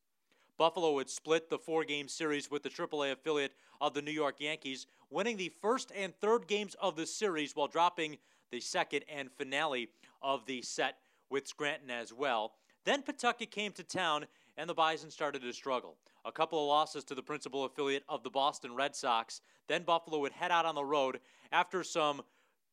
Buffalo 0.57 0.93
would 0.93 1.11
split 1.11 1.51
the 1.51 1.59
four 1.59 1.83
game 1.83 2.07
series 2.07 2.53
with 2.53 2.63
the 2.63 2.71
AAA 2.71 3.11
affiliate 3.11 3.55
of 3.81 3.95
the 3.95 4.01
New 4.01 4.13
York 4.13 4.37
Yankees, 4.39 4.87
winning 5.11 5.37
the 5.37 5.53
first 5.61 5.91
and 5.93 6.15
third 6.21 6.47
games 6.47 6.77
of 6.81 6.95
the 6.95 7.05
series 7.05 7.57
while 7.57 7.67
dropping 7.67 8.17
the 8.53 8.61
second 8.61 9.03
and 9.13 9.29
finale 9.33 9.89
of 10.23 10.47
the 10.47 10.63
set 10.63 10.99
with 11.31 11.49
Scranton 11.49 11.91
as 11.91 12.13
well. 12.13 12.53
Then 12.85 13.03
Pawtucket 13.03 13.51
came 13.51 13.73
to 13.73 13.83
town 13.83 14.27
and 14.57 14.71
the 14.71 14.75
Bison 14.75 15.11
started 15.11 15.43
to 15.43 15.53
struggle. 15.53 15.97
A 16.25 16.31
couple 16.31 16.61
of 16.61 16.69
losses 16.69 17.03
to 17.05 17.15
the 17.17 17.23
principal 17.25 17.65
affiliate 17.65 18.05
of 18.09 18.23
the 18.23 18.31
Boston 18.31 18.77
Red 18.77 18.95
Sox. 18.95 19.41
Then 19.67 19.83
Buffalo 19.83 20.21
would 20.21 20.33
head 20.33 20.53
out 20.53 20.65
on 20.65 20.77
the 20.77 20.85
road 20.85 21.19
after 21.51 21.83
some 21.83 22.23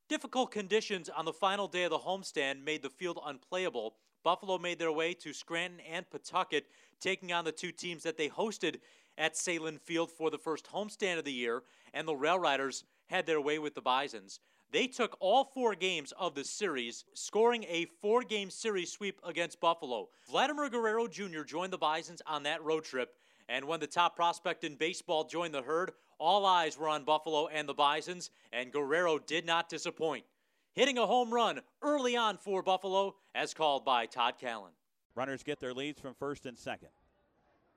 Difficult 0.07 0.51
conditions 0.51 1.09
on 1.09 1.25
the 1.25 1.33
final 1.33 1.67
day 1.67 1.83
of 1.83 1.89
the 1.89 1.97
homestand 1.97 2.63
made 2.63 2.83
the 2.83 2.91
field 2.91 3.19
unplayable. 3.25 3.95
Buffalo 4.23 4.59
made 4.59 4.77
their 4.77 4.91
way 4.91 5.15
to 5.15 5.33
Scranton 5.33 5.79
and 5.91 6.07
Pawtucket, 6.07 6.67
taking 6.99 7.33
on 7.33 7.43
the 7.43 7.51
two 7.51 7.71
teams 7.71 8.03
that 8.03 8.15
they 8.15 8.29
hosted 8.29 8.77
at 9.17 9.33
Sahlen 9.33 9.79
Field 9.81 10.11
for 10.11 10.29
the 10.29 10.37
first 10.37 10.67
homestand 10.71 11.17
of 11.17 11.25
the 11.25 11.33
year, 11.33 11.63
and 11.91 12.07
the 12.07 12.15
Rail 12.15 12.37
Riders 12.37 12.83
had 13.07 13.25
their 13.25 13.41
way 13.41 13.57
with 13.57 13.73
the 13.73 13.81
Bisons. 13.81 14.41
They 14.71 14.85
took 14.85 15.17
all 15.19 15.43
four 15.43 15.73
games 15.73 16.13
of 16.19 16.35
the 16.35 16.43
series, 16.43 17.05
scoring 17.15 17.63
a 17.67 17.87
four 17.99 18.21
game 18.21 18.51
series 18.51 18.91
sweep 18.91 19.19
against 19.23 19.59
Buffalo. 19.59 20.09
Vladimir 20.29 20.69
Guerrero 20.69 21.07
Jr. 21.07 21.41
joined 21.41 21.73
the 21.73 21.79
Bisons 21.79 22.21
on 22.27 22.43
that 22.43 22.63
road 22.63 22.83
trip, 22.83 23.15
and 23.49 23.65
when 23.65 23.79
the 23.79 23.87
top 23.87 24.15
prospect 24.15 24.63
in 24.63 24.75
baseball 24.75 25.23
joined 25.23 25.53
the 25.53 25.63
herd, 25.63 25.93
all 26.19 26.45
eyes 26.45 26.77
were 26.77 26.89
on 26.89 27.03
Buffalo 27.03 27.47
and 27.47 27.67
the 27.67 27.73
Bisons, 27.73 28.31
and 28.53 28.71
Guerrero 28.71 29.19
did 29.19 29.45
not 29.45 29.69
disappoint, 29.69 30.25
hitting 30.73 30.97
a 30.97 31.05
home 31.05 31.33
run 31.33 31.61
early 31.81 32.15
on 32.15 32.37
for 32.37 32.61
Buffalo, 32.61 33.15
as 33.33 33.53
called 33.53 33.85
by 33.85 34.05
Todd 34.05 34.35
Callan. 34.39 34.71
Runners 35.15 35.43
get 35.43 35.59
their 35.59 35.73
leads 35.73 35.99
from 35.99 36.13
first 36.13 36.45
and 36.45 36.57
second. 36.57 36.89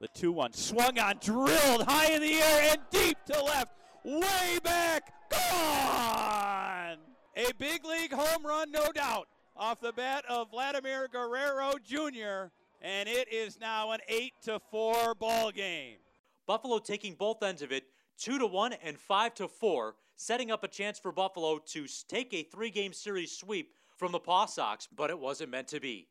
The 0.00 0.09
2 0.09 0.30
1 0.33 0.52
swung 0.52 0.99
on, 0.99 1.16
drilled 1.21 1.83
high 1.83 2.12
in 2.12 2.23
the 2.23 2.35
air 2.35 2.71
and 2.71 2.80
deep 2.90 3.18
to 3.26 3.42
left, 3.42 3.73
way 4.04 4.59
back, 4.62 5.12
gone! 5.30 6.99
A 7.37 7.52
big 7.59 7.85
league 7.85 8.12
home 8.12 8.47
run, 8.47 8.71
no 8.71 8.92
doubt, 8.92 9.28
off 9.57 9.80
the 9.80 9.92
bat 9.92 10.25
of 10.28 10.50
Vladimir 10.50 11.09
Guerrero 11.09 11.75
Jr., 11.85 12.50
and 12.80 13.09
it 13.09 13.33
is 13.33 13.59
now 13.61 13.90
an 13.90 14.00
8 14.09 14.33
to 14.42 14.61
4 14.71 15.14
ball 15.16 15.50
game. 15.50 15.97
Buffalo 16.47 16.78
taking 16.78 17.14
both 17.14 17.42
ends 17.42 17.61
of 17.62 17.73
it 17.73 17.85
2 18.18 18.38
to 18.38 18.46
1 18.46 18.72
and 18.84 18.98
5 18.98 19.34
to 19.34 19.48
4, 19.48 19.94
setting 20.16 20.50
up 20.50 20.64
a 20.64 20.68
chance 20.68 20.98
for 20.98 21.12
Buffalo 21.12 21.58
to 21.58 21.87
take 22.08 22.34
a 22.34 22.42
three 22.42 22.70
game 22.70 22.92
series 22.92 23.30
sweep 23.30 23.72
from 23.96 24.10
the 24.12 24.18
Paw 24.18 24.46
Sox, 24.46 24.88
but 24.94 25.10
it 25.10 25.18
wasn't 25.18 25.50
meant 25.50 25.68
to 25.68 25.80
be. 25.80 26.08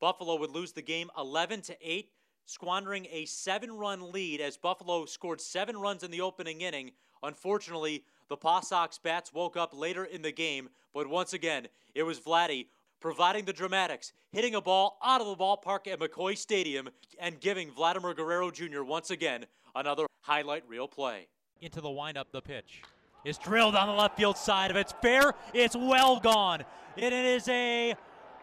Buffalo 0.00 0.36
would 0.36 0.50
lose 0.50 0.72
the 0.72 0.82
game 0.82 1.10
11 1.18 1.60
to 1.62 1.76
8, 1.82 2.10
squandering 2.46 3.06
a 3.10 3.26
seven 3.26 3.72
run 3.72 4.10
lead 4.10 4.40
as 4.40 4.56
Buffalo 4.56 5.04
scored 5.04 5.40
seven 5.40 5.76
runs 5.76 6.02
in 6.02 6.10
the 6.10 6.22
opening 6.22 6.62
inning. 6.62 6.92
Unfortunately, 7.22 8.04
the 8.28 8.36
Paw 8.36 8.60
Sox 8.60 8.96
bats 8.96 9.32
woke 9.32 9.56
up 9.56 9.76
later 9.76 10.04
in 10.04 10.22
the 10.22 10.32
game, 10.32 10.70
but 10.94 11.08
once 11.08 11.34
again, 11.34 11.68
it 11.94 12.04
was 12.04 12.20
Vladdy 12.20 12.66
providing 13.00 13.44
the 13.44 13.52
dramatics, 13.52 14.12
hitting 14.32 14.54
a 14.54 14.60
ball 14.60 14.98
out 15.04 15.20
of 15.20 15.26
the 15.26 15.36
ballpark 15.36 15.86
at 15.86 16.00
McCoy 16.00 16.36
Stadium 16.36 16.88
and 17.18 17.40
giving 17.40 17.70
Vladimir 17.70 18.14
Guerrero 18.14 18.50
Jr. 18.50 18.82
once 18.82 19.10
again 19.10 19.46
another 19.74 20.07
highlight 20.28 20.62
reel 20.68 20.86
play. 20.86 21.26
Into 21.62 21.80
the 21.80 21.90
windup, 21.90 22.30
the 22.32 22.42
pitch 22.42 22.82
is 23.24 23.38
drilled 23.38 23.74
on 23.74 23.88
the 23.88 23.94
left 23.94 24.16
field 24.16 24.36
side. 24.36 24.70
If 24.70 24.76
it's 24.76 24.92
fair, 25.00 25.32
it's 25.54 25.74
well 25.74 26.20
gone. 26.20 26.64
And 26.98 27.14
it 27.14 27.24
is 27.24 27.48
a 27.48 27.94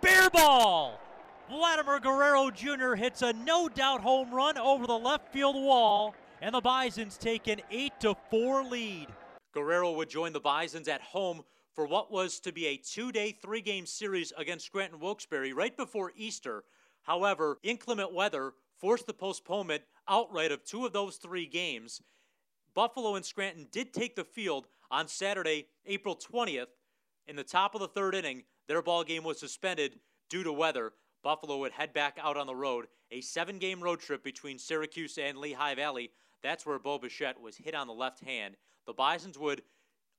bear 0.02 0.30
ball. 0.32 1.00
Vladimir 1.48 2.00
Guerrero 2.00 2.50
Jr. 2.50 2.96
hits 2.96 3.22
a 3.22 3.34
no 3.34 3.70
doubt 3.70 4.02
home 4.02 4.34
run 4.34 4.58
over 4.58 4.88
the 4.88 4.98
left 4.98 5.32
field 5.32 5.56
wall, 5.56 6.16
and 6.42 6.56
the 6.56 6.62
Bisons 6.62 7.18
take 7.18 7.48
an 7.48 7.62
8 7.70 7.94
to 8.00 8.16
4 8.32 8.64
lead. 8.64 9.08
Guerrero 9.54 9.92
would 9.92 10.10
join 10.10 10.34
the 10.34 10.40
Bisons 10.40 10.88
at 10.88 11.02
home 11.02 11.44
for 11.76 11.86
what 11.86 12.12
was 12.12 12.40
to 12.40 12.52
be 12.52 12.66
a 12.66 12.78
two 12.78 13.12
day, 13.12 13.32
three 13.32 13.62
game 13.62 13.86
series 13.86 14.34
against 14.38 14.66
Scranton 14.66 15.00
Wilkes-Barre 15.00 15.54
right 15.54 15.78
before 15.78 16.14
Easter. 16.16 16.64
However, 17.04 17.60
inclement 17.62 18.12
weather 18.12 18.54
forced 18.80 19.06
the 19.06 19.14
postponement 19.14 19.84
outright 20.08 20.52
of 20.52 20.64
two 20.64 20.86
of 20.86 20.94
those 20.94 21.18
three 21.18 21.46
games. 21.46 22.02
Buffalo 22.74 23.16
and 23.16 23.26
Scranton 23.26 23.68
did 23.72 23.94
take 23.94 24.16
the 24.16 24.24
field 24.24 24.68
on 24.92 25.08
Saturday, 25.08 25.68
April 25.86 26.16
20th. 26.16 26.68
In 27.28 27.36
the 27.36 27.44
top 27.44 27.74
of 27.74 27.82
the 27.82 27.88
third 27.88 28.14
inning, 28.14 28.44
their 28.68 28.82
ball 28.82 29.04
game 29.04 29.24
was 29.24 29.40
suspended 29.40 30.00
due 30.30 30.44
to 30.44 30.52
weather. 30.52 30.94
Buffalo 31.24 31.58
would 31.60 31.72
head 31.72 31.94
back 31.94 32.20
out 32.22 32.38
on 32.38 32.48
the 32.48 32.56
road. 32.56 32.86
A 33.12 33.22
seven 33.22 33.58
game 33.58 33.82
road 33.82 34.00
trip 34.00 34.24
between 34.24 34.60
Syracuse 34.60 35.18
and 35.18 35.38
Lehigh 35.38 35.76
Valley. 35.76 36.12
That's 36.44 36.66
where 36.66 36.78
Bo 36.78 37.00
Bichette 37.00 37.42
was 37.42 37.58
hit 37.58 37.74
on 37.74 37.88
the 37.88 37.94
left 37.94 38.20
hand. 38.24 38.56
The 38.86 38.94
Bisons 38.94 39.40
would 39.40 39.64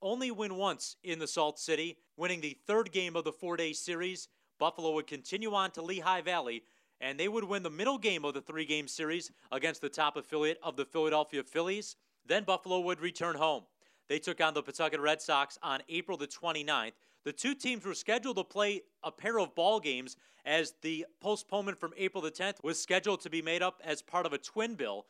only 0.01 0.31
win 0.31 0.55
once 0.55 0.97
in 1.03 1.19
the 1.19 1.27
Salt 1.27 1.59
City, 1.59 1.97
winning 2.17 2.41
the 2.41 2.57
third 2.67 2.91
game 2.91 3.15
of 3.15 3.23
the 3.23 3.31
four 3.31 3.55
day 3.55 3.73
series. 3.73 4.27
Buffalo 4.59 4.91
would 4.93 5.07
continue 5.07 5.53
on 5.53 5.71
to 5.71 5.81
Lehigh 5.81 6.21
Valley, 6.21 6.63
and 7.01 7.19
they 7.19 7.27
would 7.27 7.43
win 7.43 7.63
the 7.63 7.69
middle 7.69 7.97
game 7.97 8.25
of 8.25 8.33
the 8.33 8.41
three 8.41 8.65
game 8.65 8.87
series 8.87 9.31
against 9.51 9.81
the 9.81 9.89
top 9.89 10.17
affiliate 10.17 10.59
of 10.63 10.75
the 10.75 10.85
Philadelphia 10.85 11.43
Phillies. 11.43 11.95
Then 12.25 12.43
Buffalo 12.43 12.79
would 12.81 12.99
return 12.99 13.35
home. 13.35 13.63
They 14.09 14.19
took 14.19 14.41
on 14.41 14.53
the 14.53 14.63
Pawtucket 14.63 14.99
Red 14.99 15.21
Sox 15.21 15.57
on 15.61 15.81
April 15.89 16.17
the 16.17 16.27
29th. 16.27 16.93
The 17.23 17.33
two 17.33 17.55
teams 17.55 17.85
were 17.85 17.93
scheduled 17.93 18.37
to 18.37 18.43
play 18.43 18.83
a 19.03 19.11
pair 19.11 19.39
of 19.39 19.53
ball 19.53 19.79
games 19.79 20.15
as 20.45 20.73
the 20.81 21.05
postponement 21.19 21.77
from 21.79 21.93
April 21.97 22.23
the 22.23 22.31
10th 22.31 22.63
was 22.63 22.81
scheduled 22.81 23.19
to 23.21 23.29
be 23.29 23.41
made 23.41 23.61
up 23.61 23.81
as 23.83 24.01
part 24.01 24.25
of 24.25 24.33
a 24.33 24.37
twin 24.37 24.75
bill. 24.75 25.05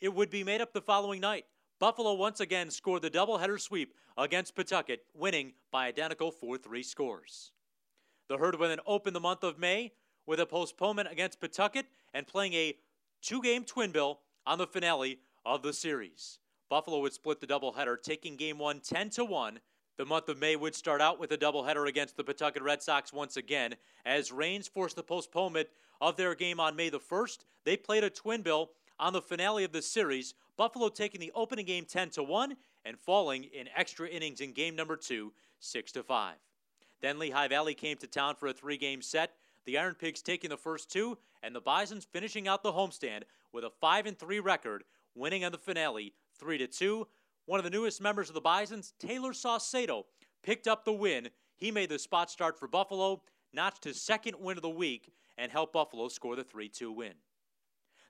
It 0.00 0.12
would 0.12 0.30
be 0.30 0.42
made 0.42 0.60
up 0.60 0.72
the 0.72 0.80
following 0.80 1.20
night. 1.20 1.44
Buffalo 1.78 2.14
once 2.14 2.40
again 2.40 2.70
scored 2.70 3.02
the 3.02 3.10
doubleheader 3.10 3.60
sweep 3.60 3.94
against 4.18 4.56
Pawtucket, 4.56 5.00
winning 5.14 5.52
by 5.70 5.86
identical 5.86 6.32
4 6.32 6.58
3 6.58 6.82
scores. 6.82 7.52
The 8.28 8.38
Herd 8.38 8.58
would 8.58 8.70
then 8.70 8.80
open 8.86 9.14
the 9.14 9.20
month 9.20 9.44
of 9.44 9.58
May 9.58 9.92
with 10.26 10.40
a 10.40 10.46
postponement 10.46 11.08
against 11.10 11.40
Pawtucket 11.40 11.86
and 12.14 12.26
playing 12.26 12.54
a 12.54 12.76
two 13.20 13.42
game 13.42 13.64
twin 13.64 13.90
bill 13.90 14.20
on 14.46 14.58
the 14.58 14.66
finale 14.66 15.20
of 15.44 15.62
the 15.62 15.72
series. 15.72 16.38
Buffalo 16.68 17.00
would 17.00 17.12
split 17.12 17.40
the 17.40 17.46
doubleheader, 17.46 18.00
taking 18.02 18.36
game 18.36 18.58
one 18.58 18.80
10 18.80 19.10
to 19.10 19.24
1. 19.24 19.60
The 19.98 20.06
month 20.06 20.28
of 20.28 20.40
May 20.40 20.56
would 20.56 20.74
start 20.74 21.02
out 21.02 21.20
with 21.20 21.32
a 21.32 21.38
doubleheader 21.38 21.86
against 21.86 22.16
the 22.16 22.24
Pawtucket 22.24 22.62
Red 22.62 22.82
Sox 22.82 23.12
once 23.12 23.36
again, 23.36 23.74
as 24.06 24.32
rains 24.32 24.66
forced 24.66 24.96
the 24.96 25.02
postponement 25.02 25.68
of 26.00 26.16
their 26.16 26.34
game 26.34 26.58
on 26.58 26.74
May 26.74 26.88
the 26.88 26.98
1st. 26.98 27.40
They 27.64 27.76
played 27.76 28.04
a 28.04 28.10
twin 28.10 28.42
bill 28.42 28.70
on 28.98 29.12
the 29.12 29.20
finale 29.20 29.64
of 29.64 29.72
the 29.72 29.82
series, 29.82 30.34
Buffalo 30.56 30.88
taking 30.88 31.20
the 31.20 31.32
opening 31.34 31.66
game 31.66 31.84
10 31.84 32.10
to 32.10 32.22
1 32.22 32.56
and 32.84 32.98
falling 32.98 33.44
in 33.44 33.68
extra 33.76 34.08
innings 34.08 34.40
in 34.40 34.52
game 34.52 34.76
number 34.76 34.96
2, 34.96 35.32
6 35.58 35.92
to 35.92 36.02
5. 36.02 36.36
Then 37.00 37.18
Lehigh 37.18 37.48
Valley 37.48 37.74
came 37.74 37.96
to 37.98 38.06
town 38.06 38.36
for 38.36 38.46
a 38.46 38.52
three-game 38.52 39.02
set. 39.02 39.32
The 39.64 39.78
Iron 39.78 39.94
Pigs 39.94 40.22
taking 40.22 40.50
the 40.50 40.56
first 40.56 40.90
two, 40.90 41.18
and 41.42 41.54
the 41.54 41.60
Bisons 41.60 42.04
finishing 42.04 42.48
out 42.48 42.62
the 42.62 42.72
homestand 42.72 43.22
with 43.52 43.64
a 43.64 43.70
5 43.70 44.06
and 44.06 44.18
3 44.18 44.40
record, 44.40 44.84
winning 45.14 45.44
on 45.44 45.52
the 45.52 45.58
finale 45.58 46.14
3 46.38 46.58
to 46.58 46.66
2. 46.66 47.06
One 47.46 47.60
of 47.60 47.64
the 47.64 47.70
newest 47.70 48.00
members 48.00 48.28
of 48.28 48.34
the 48.34 48.40
Bisons, 48.40 48.94
Tayler 49.00 49.32
Saucedo, 49.32 50.04
picked 50.42 50.66
up 50.66 50.84
the 50.84 50.92
win. 50.92 51.28
He 51.56 51.70
made 51.70 51.90
the 51.90 51.98
spot 51.98 52.30
start 52.30 52.58
for 52.58 52.66
Buffalo, 52.66 53.22
notched 53.52 53.84
his 53.84 54.00
second 54.00 54.36
win 54.40 54.58
of 54.58 54.62
the 54.62 54.68
week, 54.68 55.12
and 55.38 55.52
helped 55.52 55.72
Buffalo 55.72 56.08
score 56.08 56.34
the 56.34 56.44
3 56.44 56.68
2 56.68 56.90
win. 56.90 57.14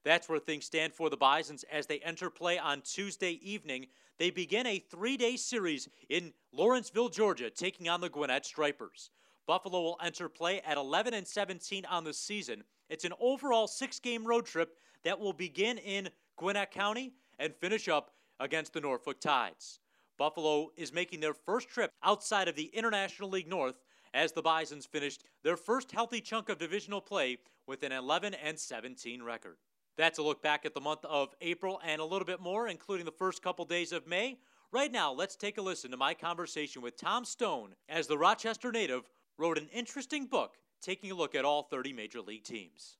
That's 0.04 0.28
where 0.28 0.38
things 0.38 0.64
stand 0.64 0.94
for 0.94 1.10
the 1.10 1.16
Bisons 1.16 1.64
as 1.70 1.86
they 1.86 1.98
enter 1.98 2.30
play 2.30 2.58
on 2.58 2.80
Tuesday 2.80 3.32
evening. 3.42 3.86
They 4.18 4.30
begin 4.30 4.66
a 4.66 4.78
three 4.78 5.16
day 5.16 5.36
series 5.36 5.88
in 6.08 6.32
Lawrenceville, 6.52 7.08
Georgia, 7.08 7.50
taking 7.50 7.88
on 7.88 8.00
the 8.00 8.08
Gwinnett 8.08 8.46
Stripers. 8.46 9.10
Buffalo 9.46 9.82
will 9.82 9.98
enter 10.02 10.28
play 10.28 10.60
at 10.60 10.76
11 10.76 11.14
and 11.14 11.26
17 11.26 11.84
on 11.86 12.04
the 12.04 12.14
season. 12.14 12.62
It's 12.88 13.04
an 13.04 13.12
overall 13.20 13.66
six 13.66 13.98
game 13.98 14.24
road 14.24 14.46
trip 14.46 14.76
that 15.04 15.18
will 15.18 15.32
begin 15.32 15.78
in 15.78 16.08
Gwinnett 16.36 16.70
County 16.70 17.12
and 17.38 17.54
finish 17.54 17.88
up 17.88 18.12
against 18.38 18.72
the 18.72 18.80
Norfolk 18.80 19.20
Tides. 19.20 19.80
Buffalo 20.18 20.70
is 20.76 20.92
making 20.92 21.20
their 21.20 21.34
first 21.34 21.68
trip 21.68 21.90
outside 22.02 22.48
of 22.48 22.54
the 22.54 22.70
International 22.74 23.28
League 23.28 23.48
North 23.48 23.80
as 24.14 24.32
the 24.32 24.42
Bisons 24.42 24.86
finished 24.86 25.24
their 25.42 25.56
first 25.56 25.90
healthy 25.90 26.20
chunk 26.20 26.48
of 26.48 26.58
divisional 26.58 27.00
play 27.00 27.38
with 27.66 27.82
an 27.82 27.92
11 27.92 28.34
and 28.34 28.58
17 28.58 29.22
record. 29.22 29.56
That's 29.96 30.18
a 30.18 30.22
look 30.22 30.42
back 30.42 30.64
at 30.64 30.74
the 30.74 30.80
month 30.80 31.04
of 31.04 31.34
April 31.40 31.80
and 31.84 32.00
a 32.00 32.04
little 32.04 32.24
bit 32.24 32.40
more, 32.40 32.68
including 32.68 33.04
the 33.04 33.12
first 33.12 33.42
couple 33.42 33.64
days 33.64 33.92
of 33.92 34.06
May. 34.06 34.38
Right 34.70 34.90
now, 34.90 35.12
let's 35.12 35.36
take 35.36 35.58
a 35.58 35.62
listen 35.62 35.90
to 35.90 35.96
my 35.96 36.14
conversation 36.14 36.80
with 36.80 36.96
Tom 36.96 37.24
Stone 37.24 37.74
as 37.88 38.06
the 38.06 38.16
Rochester 38.16 38.72
native 38.72 39.10
wrote 39.38 39.58
an 39.58 39.68
interesting 39.72 40.26
book 40.26 40.56
taking 40.80 41.10
a 41.10 41.14
look 41.14 41.34
at 41.34 41.44
all 41.44 41.62
30 41.62 41.92
major 41.92 42.20
league 42.20 42.44
teams. 42.44 42.96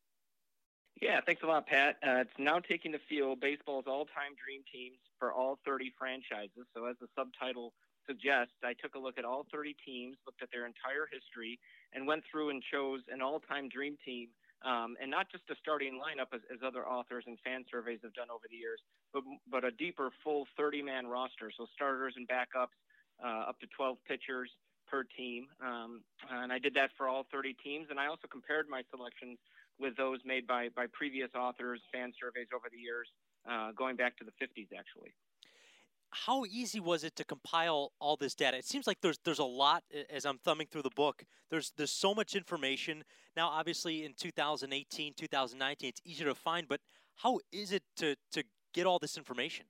Yeah, 1.00 1.20
thanks 1.26 1.42
a 1.42 1.46
lot, 1.46 1.66
Pat. 1.66 1.96
Uh, 2.06 2.22
it's 2.22 2.38
now 2.38 2.60
taking 2.60 2.92
the 2.92 3.00
field 3.08 3.40
baseball's 3.40 3.86
all-time 3.88 4.38
dream 4.38 4.62
teams 4.72 4.98
for 5.18 5.32
all 5.32 5.58
30 5.66 5.92
franchises. 5.98 6.66
So, 6.74 6.86
as 6.86 6.96
the 7.00 7.08
subtitle 7.18 7.72
suggests, 8.06 8.54
I 8.62 8.74
took 8.74 8.94
a 8.94 8.98
look 8.98 9.18
at 9.18 9.24
all 9.24 9.46
30 9.50 9.74
teams, 9.84 10.16
looked 10.26 10.42
at 10.42 10.50
their 10.52 10.66
entire 10.66 11.08
history, 11.10 11.58
and 11.92 12.06
went 12.06 12.22
through 12.30 12.50
and 12.50 12.62
chose 12.62 13.00
an 13.10 13.20
all-time 13.20 13.68
dream 13.68 13.96
team 14.04 14.28
um, 14.64 14.94
and 15.00 15.10
not 15.10 15.30
just 15.30 15.42
a 15.50 15.54
starting 15.60 15.98
lineup 15.98 16.30
as, 16.32 16.40
as, 16.52 16.60
other 16.64 16.86
authors 16.86 17.24
and 17.26 17.36
fan 17.44 17.64
surveys 17.70 17.98
have 18.02 18.14
done 18.14 18.30
over 18.30 18.46
the 18.48 18.56
years, 18.56 18.78
but 19.12 19.22
but 19.50 19.64
a 19.64 19.70
deeper, 19.72 20.10
full 20.22 20.46
30-man 20.58 21.06
roster. 21.06 21.50
So 21.56 21.66
starters 21.74 22.14
and 22.16 22.28
backups, 22.28 22.78
uh, 23.18 23.50
up 23.50 23.58
to 23.60 23.66
12 23.74 23.98
pitchers 24.06 24.50
per 24.92 25.04
team, 25.16 25.46
um, 25.64 26.04
and 26.30 26.52
I 26.52 26.58
did 26.58 26.74
that 26.74 26.90
for 26.98 27.08
all 27.08 27.24
30 27.32 27.56
teams. 27.64 27.86
And 27.88 27.98
I 27.98 28.06
also 28.06 28.28
compared 28.30 28.68
my 28.68 28.82
selections 28.94 29.38
with 29.80 29.96
those 29.96 30.20
made 30.26 30.46
by 30.46 30.68
by 30.76 30.84
previous 30.92 31.30
authors, 31.34 31.80
fan 31.90 32.12
surveys 32.20 32.48
over 32.54 32.68
the 32.70 32.78
years, 32.78 33.08
uh, 33.48 33.72
going 33.72 33.96
back 33.96 34.18
to 34.18 34.24
the 34.24 34.36
50s, 34.36 34.68
actually 34.78 35.14
how 36.12 36.44
easy 36.44 36.78
was 36.78 37.04
it 37.04 37.16
to 37.16 37.24
compile 37.24 37.92
all 37.98 38.16
this 38.16 38.34
data? 38.34 38.56
It 38.56 38.66
seems 38.66 38.86
like 38.86 38.98
there's 39.00 39.18
there's 39.24 39.38
a 39.38 39.44
lot 39.44 39.82
as 40.10 40.26
I'm 40.26 40.38
thumbing 40.38 40.66
through 40.70 40.82
the 40.82 40.90
book. 40.94 41.24
There's 41.50 41.72
there's 41.76 41.90
so 41.90 42.14
much 42.14 42.34
information. 42.34 43.02
Now 43.34 43.48
obviously 43.48 44.04
in 44.04 44.12
2018, 44.14 45.14
2019 45.16 45.88
it's 45.88 46.00
easier 46.04 46.28
to 46.28 46.34
find, 46.34 46.68
but 46.68 46.80
how 47.16 47.40
is 47.50 47.72
it 47.72 47.82
to 47.96 48.16
to 48.32 48.44
get 48.74 48.86
all 48.86 48.98
this 48.98 49.16
information? 49.16 49.66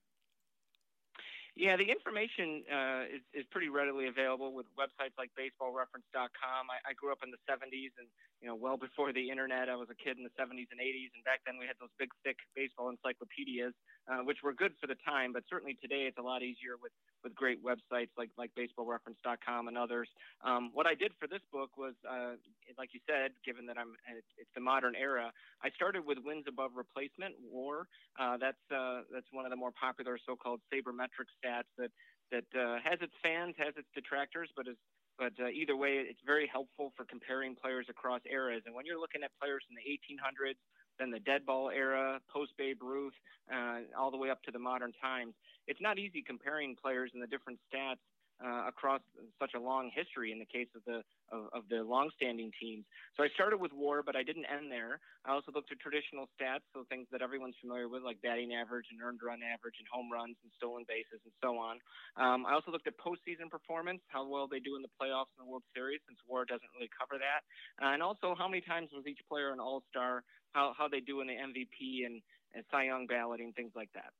Yeah, 1.53 1.77
the 1.77 1.85
information 1.85 2.65
uh, 2.65 3.05
is, 3.13 3.21
is 3.29 3.45
pretty 3.53 3.69
readily 3.69 4.09
available 4.09 4.57
with 4.57 4.65
websites 4.73 5.13
like 5.21 5.29
BaseballReference.com. 5.37 6.63
I, 6.73 6.81
I 6.81 6.97
grew 6.97 7.13
up 7.13 7.21
in 7.21 7.29
the 7.29 7.37
70s, 7.45 7.93
and 8.01 8.09
you 8.41 8.49
know, 8.49 8.57
well 8.57 8.73
before 8.73 9.13
the 9.13 9.29
internet, 9.29 9.69
I 9.69 9.77
was 9.77 9.85
a 9.93 9.97
kid 10.01 10.17
in 10.17 10.25
the 10.25 10.33
70s 10.33 10.73
and 10.73 10.81
80s, 10.81 11.13
and 11.13 11.21
back 11.21 11.45
then 11.45 11.61
we 11.61 11.69
had 11.69 11.77
those 11.77 11.93
big, 12.01 12.09
thick 12.25 12.41
baseball 12.57 12.89
encyclopedias, 12.89 13.77
uh, 14.09 14.25
which 14.25 14.41
were 14.41 14.57
good 14.57 14.73
for 14.81 14.89
the 14.89 14.97
time. 15.05 15.29
But 15.29 15.45
certainly 15.45 15.77
today, 15.77 16.09
it's 16.09 16.17
a 16.17 16.25
lot 16.25 16.41
easier 16.41 16.81
with 16.81 16.89
with 17.23 17.35
great 17.35 17.63
websites 17.63 18.09
like 18.17 18.29
like 18.37 18.51
BaseballReference.com 18.57 19.67
and 19.67 19.77
others. 19.77 20.09
Um, 20.43 20.71
what 20.73 20.85
I 20.85 20.95
did 20.95 21.11
for 21.19 21.27
this 21.27 21.41
book 21.51 21.77
was, 21.77 21.93
uh, 22.07 22.35
like 22.77 22.93
you 22.93 22.99
said, 23.07 23.31
given 23.45 23.65
that 23.67 23.77
I'm 23.77 23.95
it's 24.37 24.53
the 24.55 24.61
modern 24.61 24.95
era, 24.95 25.31
I 25.63 25.69
started 25.71 26.05
with 26.05 26.17
wins 26.23 26.45
above 26.47 26.71
replacement 26.75 27.35
WAR. 27.41 27.87
Uh, 28.19 28.37
that's 28.37 28.63
uh, 28.71 29.01
that's 29.11 29.27
one 29.31 29.45
of 29.45 29.51
the 29.51 29.57
more 29.57 29.71
popular 29.71 30.17
so-called 30.25 30.61
sabermetric 30.73 31.31
stats 31.39 31.71
that 31.77 31.91
that 32.31 32.47
uh, 32.57 32.77
has 32.83 32.99
its 33.01 33.13
fans, 33.21 33.55
has 33.57 33.73
its 33.77 33.87
detractors, 33.93 34.49
but 34.55 34.67
is 34.67 34.77
but 35.17 35.33
uh, 35.37 35.49
either 35.53 35.77
way, 35.77 36.01
it's 36.01 36.19
very 36.25 36.49
helpful 36.49 36.91
for 36.97 37.05
comparing 37.05 37.55
players 37.55 37.85
across 37.89 38.21
eras. 38.25 38.63
And 38.65 38.73
when 38.73 38.85
you're 38.85 38.99
looking 38.99 39.21
at 39.21 39.29
players 39.37 39.61
in 39.69 39.77
the 39.77 39.85
1800s, 39.85 40.57
then 40.99 41.11
the 41.11 41.19
dead 41.19 41.45
ball 41.45 41.69
era, 41.69 42.19
post 42.31 42.51
Babe 42.57 42.81
Ruth, 42.81 43.13
uh, 43.53 43.79
all 43.97 44.11
the 44.11 44.17
way 44.17 44.29
up 44.29 44.41
to 44.43 44.51
the 44.51 44.59
modern 44.59 44.93
times, 45.01 45.33
it's 45.67 45.81
not 45.81 45.97
easy 45.97 46.21
comparing 46.25 46.75
players 46.75 47.11
and 47.13 47.21
the 47.21 47.27
different 47.27 47.59
stats 47.71 48.03
uh, 48.43 48.67
across 48.67 48.99
such 49.39 49.55
a 49.55 49.59
long 49.59 49.89
history 49.95 50.35
in 50.35 50.39
the 50.39 50.45
case 50.45 50.67
of 50.75 50.83
the 50.83 50.99
of, 51.31 51.47
of 51.55 51.63
the 51.71 51.81
long-standing 51.81 52.51
teams. 52.59 52.83
So 53.15 53.23
I 53.23 53.29
started 53.33 53.57
with 53.57 53.71
WAR, 53.71 54.03
but 54.03 54.15
I 54.15 54.21
didn't 54.21 54.45
end 54.45 54.69
there. 54.69 54.99
I 55.25 55.31
also 55.31 55.55
looked 55.55 55.71
at 55.71 55.79
traditional 55.79 56.27
stats, 56.35 56.67
so 56.75 56.83
things 56.91 57.07
that 57.15 57.23
everyone's 57.23 57.55
familiar 57.63 57.87
with, 57.87 58.03
like 58.03 58.21
batting 58.21 58.53
average 58.53 58.85
and 58.91 58.99
earned 59.01 59.23
run 59.23 59.39
average 59.41 59.79
and 59.79 59.87
home 59.87 60.11
runs 60.11 60.35
and 60.43 60.51
stolen 60.59 60.83
bases 60.85 61.23
and 61.23 61.33
so 61.41 61.55
on. 61.57 61.79
Um, 62.19 62.45
I 62.45 62.53
also 62.53 62.69
looked 62.69 62.85
at 62.85 62.99
postseason 62.99 63.49
performance, 63.49 64.03
how 64.11 64.27
well 64.27 64.45
they 64.45 64.59
do 64.59 64.75
in 64.75 64.83
the 64.83 64.93
playoffs 64.99 65.31
and 65.39 65.47
the 65.47 65.49
World 65.49 65.65
Series, 65.73 66.03
since 66.05 66.19
WAR 66.27 66.43
doesn't 66.43 66.69
really 66.75 66.91
cover 66.91 67.15
that, 67.17 67.41
uh, 67.79 67.95
and 67.95 68.03
also 68.03 68.35
how 68.37 68.45
many 68.45 68.61
times 68.61 68.91
was 68.93 69.07
each 69.07 69.23
player 69.31 69.55
an 69.55 69.63
All-Star, 69.63 70.23
how 70.51 70.75
how 70.77 70.87
they 70.91 70.99
do 70.99 71.21
in 71.21 71.27
the 71.27 71.39
MVP 71.39 72.05
and, 72.05 72.21
and 72.53 72.61
Cy 72.69 72.91
Young 72.91 73.07
balloting, 73.07 73.53
things 73.55 73.71
like 73.73 73.89
that. 73.95 74.11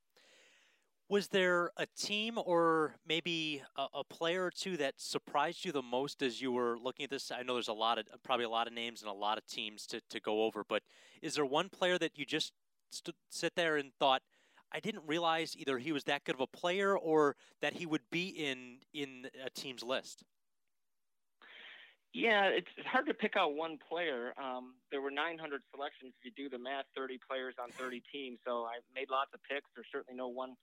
Was 1.09 1.27
there 1.27 1.71
a 1.77 1.85
team 1.97 2.39
or 2.43 2.95
maybe 3.05 3.61
a, 3.75 3.87
a, 3.93 4.03
player 4.03 4.45
or 4.45 4.51
two 4.51 4.77
that 4.77 4.95
surprised 4.97 5.65
you 5.65 5.71
the 5.71 5.81
most 5.81 6.21
as 6.21 6.41
you 6.41 6.51
were 6.51 6.77
looking 6.81 7.03
at 7.03 7.09
this? 7.09 7.31
I 7.31 7.43
know 7.43 7.53
there's 7.53 7.67
a 7.67 7.73
lot 7.73 7.97
of 7.97 8.05
probably 8.23 8.45
a 8.45 8.49
lot 8.49 8.67
of 8.67 8.73
names 8.73 9.01
and 9.01 9.09
a 9.09 9.13
lot 9.13 9.37
of 9.37 9.45
teams 9.45 9.85
to, 9.87 10.01
to 10.09 10.19
go 10.19 10.43
over, 10.43 10.63
but 10.67 10.81
is 11.21 11.35
there 11.35 11.45
one 11.45 11.69
player 11.69 11.97
that 11.97 12.17
you 12.17 12.25
just 12.25 12.53
st- 12.91 13.15
sit 13.29 13.53
there 13.55 13.75
and 13.77 13.91
thought, 13.99 14.21
I 14.71 14.79
didn't 14.79 15.03
realize 15.05 15.55
either 15.57 15.77
he 15.77 15.91
was 15.91 16.05
that 16.05 16.23
good 16.23 16.35
of 16.35 16.41
a 16.41 16.47
player 16.47 16.97
or 16.97 17.35
that 17.61 17.73
he 17.73 17.85
would 17.85 18.01
be 18.09 18.29
in 18.29 18.79
in 18.93 19.27
a 19.45 19.49
team's 19.49 19.83
list? 19.83 20.23
Yeah, 22.13 22.45
it's 22.45 22.69
hard 22.85 23.07
to 23.07 23.13
pick 23.13 23.35
out 23.35 23.55
one 23.55 23.79
player. 23.89 24.33
Um, 24.37 24.75
there 24.91 25.01
were 25.01 25.09
900 25.09 25.61
selections. 25.73 26.13
If 26.21 26.25
you 26.25 26.31
do 26.37 26.47
the 26.47 26.61
math, 26.61 26.85
30 26.95 27.17
players 27.27 27.55
on 27.57 27.71
30 27.71 28.03
teams. 28.13 28.37
So 28.45 28.65
I 28.69 28.85
made 28.93 29.09
lots 29.09 29.33
of 29.33 29.41
picks. 29.49 29.65
There's 29.73 29.89
certainly 29.91 30.15
no 30.15 30.27
one 30.27 30.53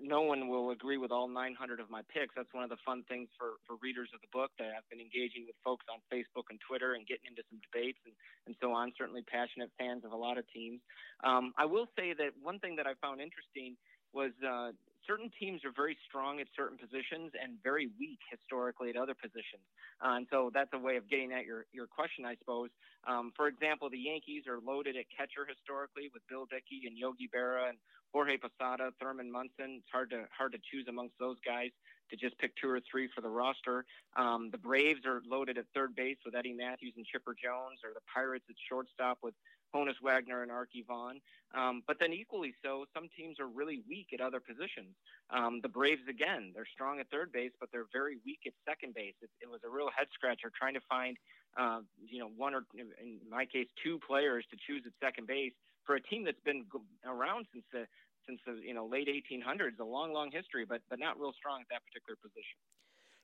no 0.00 0.22
one 0.22 0.48
will 0.48 0.70
agree 0.70 0.96
with 0.96 1.12
all 1.12 1.28
900 1.28 1.80
of 1.80 1.90
my 1.90 2.02
picks. 2.12 2.34
That's 2.34 2.52
one 2.52 2.64
of 2.64 2.70
the 2.70 2.80
fun 2.84 3.04
things 3.08 3.28
for, 3.38 3.60
for 3.66 3.76
readers 3.82 4.08
of 4.14 4.20
the 4.20 4.30
book 4.32 4.50
that 4.58 4.72
I've 4.76 4.88
been 4.88 5.00
engaging 5.00 5.44
with 5.46 5.56
folks 5.64 5.84
on 5.92 6.00
Facebook 6.08 6.48
and 6.50 6.58
Twitter 6.64 6.94
and 6.94 7.06
getting 7.06 7.28
into 7.28 7.42
some 7.50 7.60
debates 7.60 7.98
and, 8.04 8.14
and 8.46 8.54
so 8.60 8.72
on. 8.72 8.92
Certainly 8.96 9.24
passionate 9.28 9.70
fans 9.78 10.04
of 10.04 10.12
a 10.12 10.16
lot 10.16 10.38
of 10.38 10.44
teams. 10.52 10.80
Um, 11.24 11.52
I 11.58 11.64
will 11.64 11.86
say 11.96 12.14
that 12.16 12.32
one 12.40 12.58
thing 12.58 12.76
that 12.76 12.86
I 12.86 12.94
found 13.00 13.20
interesting 13.20 13.76
was 14.12 14.32
uh, 14.40 14.72
certain 15.06 15.30
teams 15.38 15.64
are 15.64 15.72
very 15.74 15.96
strong 16.08 16.40
at 16.40 16.46
certain 16.56 16.76
positions 16.76 17.32
and 17.38 17.56
very 17.62 17.88
weak 17.98 18.20
historically 18.30 18.90
at 18.90 18.96
other 18.96 19.14
positions. 19.14 19.64
Uh, 20.04 20.20
and 20.20 20.26
so 20.30 20.50
that's 20.52 20.70
a 20.74 20.78
way 20.78 20.96
of 20.96 21.08
getting 21.08 21.32
at 21.32 21.46
your, 21.46 21.66
your 21.72 21.86
question, 21.86 22.24
I 22.24 22.36
suppose. 22.36 22.70
Um, 23.06 23.32
for 23.36 23.48
example, 23.48 23.88
the 23.88 23.98
Yankees 23.98 24.44
are 24.46 24.58
loaded 24.60 24.96
at 24.96 25.06
catcher 25.10 25.46
historically 25.46 26.10
with 26.12 26.22
Bill 26.28 26.46
Dickey 26.46 26.84
and 26.86 26.98
Yogi 26.98 27.30
Berra 27.30 27.70
and 27.70 27.78
Jorge 28.12 28.36
Posada, 28.38 28.90
Thurman 29.00 29.30
Munson. 29.30 29.82
It's 29.82 29.92
hard 29.92 30.10
to 30.10 30.24
hard 30.36 30.52
to 30.52 30.58
choose 30.70 30.86
amongst 30.88 31.18
those 31.18 31.36
guys 31.44 31.70
to 32.10 32.16
just 32.16 32.38
pick 32.38 32.54
two 32.56 32.70
or 32.70 32.80
three 32.88 33.08
for 33.14 33.20
the 33.20 33.28
roster. 33.28 33.84
Um, 34.16 34.50
the 34.50 34.58
Braves 34.58 35.04
are 35.04 35.22
loaded 35.28 35.58
at 35.58 35.66
third 35.74 35.94
base 35.94 36.16
with 36.24 36.34
Eddie 36.34 36.54
Mathews 36.54 36.94
and 36.96 37.04
Chipper 37.04 37.34
Jones, 37.34 37.80
or 37.82 37.90
the 37.94 38.04
Pirates 38.12 38.44
at 38.48 38.56
shortstop 38.68 39.18
with 39.22 39.34
Honus 39.76 40.00
Wagner 40.02 40.42
and 40.42 40.50
Arky 40.50 40.86
Vaughan. 40.86 41.20
Um, 41.54 41.82
but 41.86 41.98
then 42.00 42.12
equally 42.12 42.54
so, 42.64 42.86
some 42.94 43.08
teams 43.16 43.38
are 43.38 43.46
really 43.46 43.82
weak 43.88 44.08
at 44.12 44.20
other 44.20 44.40
positions. 44.40 44.96
Um, 45.30 45.60
the 45.62 45.68
Braves, 45.68 46.02
again, 46.08 46.52
they're 46.54 46.68
strong 46.72 46.98
at 47.00 47.10
third 47.10 47.32
base, 47.32 47.52
but 47.60 47.68
they're 47.72 47.86
very 47.92 48.18
weak 48.24 48.40
at 48.46 48.52
second 48.66 48.94
base. 48.94 49.14
It, 49.22 49.30
it 49.40 49.50
was 49.50 49.60
a 49.64 49.70
real 49.70 49.88
head 49.96 50.08
scratcher 50.12 50.50
trying 50.56 50.74
to 50.74 50.84
find, 50.88 51.16
uh, 51.58 51.80
you 52.04 52.18
know, 52.18 52.30
one 52.36 52.54
or 52.54 52.64
in 52.74 53.20
my 53.30 53.44
case, 53.44 53.68
two 53.82 53.98
players 54.06 54.44
to 54.50 54.56
choose 54.66 54.82
at 54.86 54.92
second 55.00 55.26
base 55.26 55.52
for 55.84 55.94
a 55.94 56.02
team 56.02 56.24
that's 56.24 56.40
been 56.44 56.64
around 57.06 57.46
since 57.52 57.64
the 57.72 57.86
since 58.26 58.40
the 58.44 58.60
you 58.66 58.74
know 58.74 58.86
late 58.86 59.08
1800s, 59.08 59.78
a 59.78 59.84
long, 59.84 60.12
long 60.12 60.30
history, 60.32 60.64
but 60.68 60.80
but 60.90 60.98
not 60.98 61.18
real 61.18 61.32
strong 61.32 61.60
at 61.60 61.68
that 61.70 61.82
particular 61.86 62.16
position. 62.20 62.58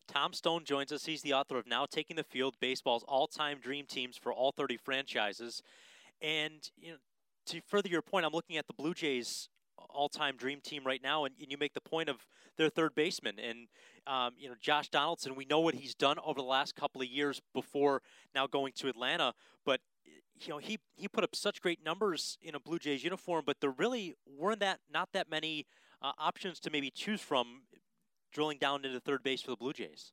Tom 0.09 0.33
Stone 0.33 0.65
joins 0.65 0.93
us. 0.93 1.07
He's 1.07 1.23
the 1.23 1.33
author 1.33 1.57
of 1.57 1.67
Now 1.67 1.87
Taking 1.87 2.17
the 2.17 2.25
Field, 2.25 2.57
baseball's 2.61 3.05
all-time 3.07 3.59
dream 3.61 3.87
teams 3.87 4.17
for 4.17 4.33
all 4.33 4.53
30 4.53 4.77
franchises. 4.77 5.63
And 6.23 6.71
you 6.77 6.93
know, 6.93 6.99
to 7.47 7.61
further 7.69 7.89
your 7.89 8.03
point, 8.03 8.25
I'm 8.25 8.33
looking 8.33 8.57
at 8.57 8.67
the 8.67 8.73
Blue 8.73 8.95
Jays 8.95 9.49
all-time 9.91 10.37
dream 10.37 10.61
team 10.61 10.87
right 10.87 11.03
now, 11.03 11.25
and, 11.25 11.35
and 11.41 11.51
you 11.51 11.59
make 11.59 11.75
the 11.75 11.81
point 11.81 12.09
of 12.09 12.27
their 12.57 12.69
third 12.69 12.95
baseman 12.95 13.39
and 13.39 13.69
um, 14.07 14.35
you 14.39 14.49
know 14.49 14.55
Josh 14.61 14.89
Donaldson. 14.89 15.35
We 15.35 15.45
know 15.45 15.61
what 15.61 15.75
he's 15.75 15.95
done 15.95 16.19
over 16.25 16.41
the 16.41 16.47
last 16.47 16.75
couple 16.75 17.03
of 17.03 17.09
years 17.09 17.41
before 17.53 18.03
now 18.35 18.47
going 18.47 18.73
to 18.77 18.89
Atlanta, 18.89 19.35
but 19.65 19.81
you 20.05 20.49
know 20.49 20.59
he 20.59 20.79
he 20.95 21.09
put 21.09 21.25
up 21.25 21.35
such 21.35 21.61
great 21.61 21.85
numbers 21.85 22.39
in 22.41 22.55
a 22.55 22.61
Blue 22.61 22.79
Jays 22.79 23.03
uniform, 23.03 23.43
but 23.47 23.61
there 23.61 23.71
really 23.71 24.15
weren't 24.27 24.61
that 24.61 24.81
not 24.93 25.09
that 25.13 25.31
many 25.31 25.67
uh, 26.01 26.13
options 26.19 26.61
to 26.61 26.71
maybe 26.71 26.91
choose 26.91 27.21
from 27.21 27.63
drilling 28.33 28.59
down 28.59 28.85
into 28.85 29.01
third 29.01 29.23
base 29.23 29.43
for 29.43 29.51
the 29.51 29.57
Blue 29.57 29.73
Jays. 29.73 30.13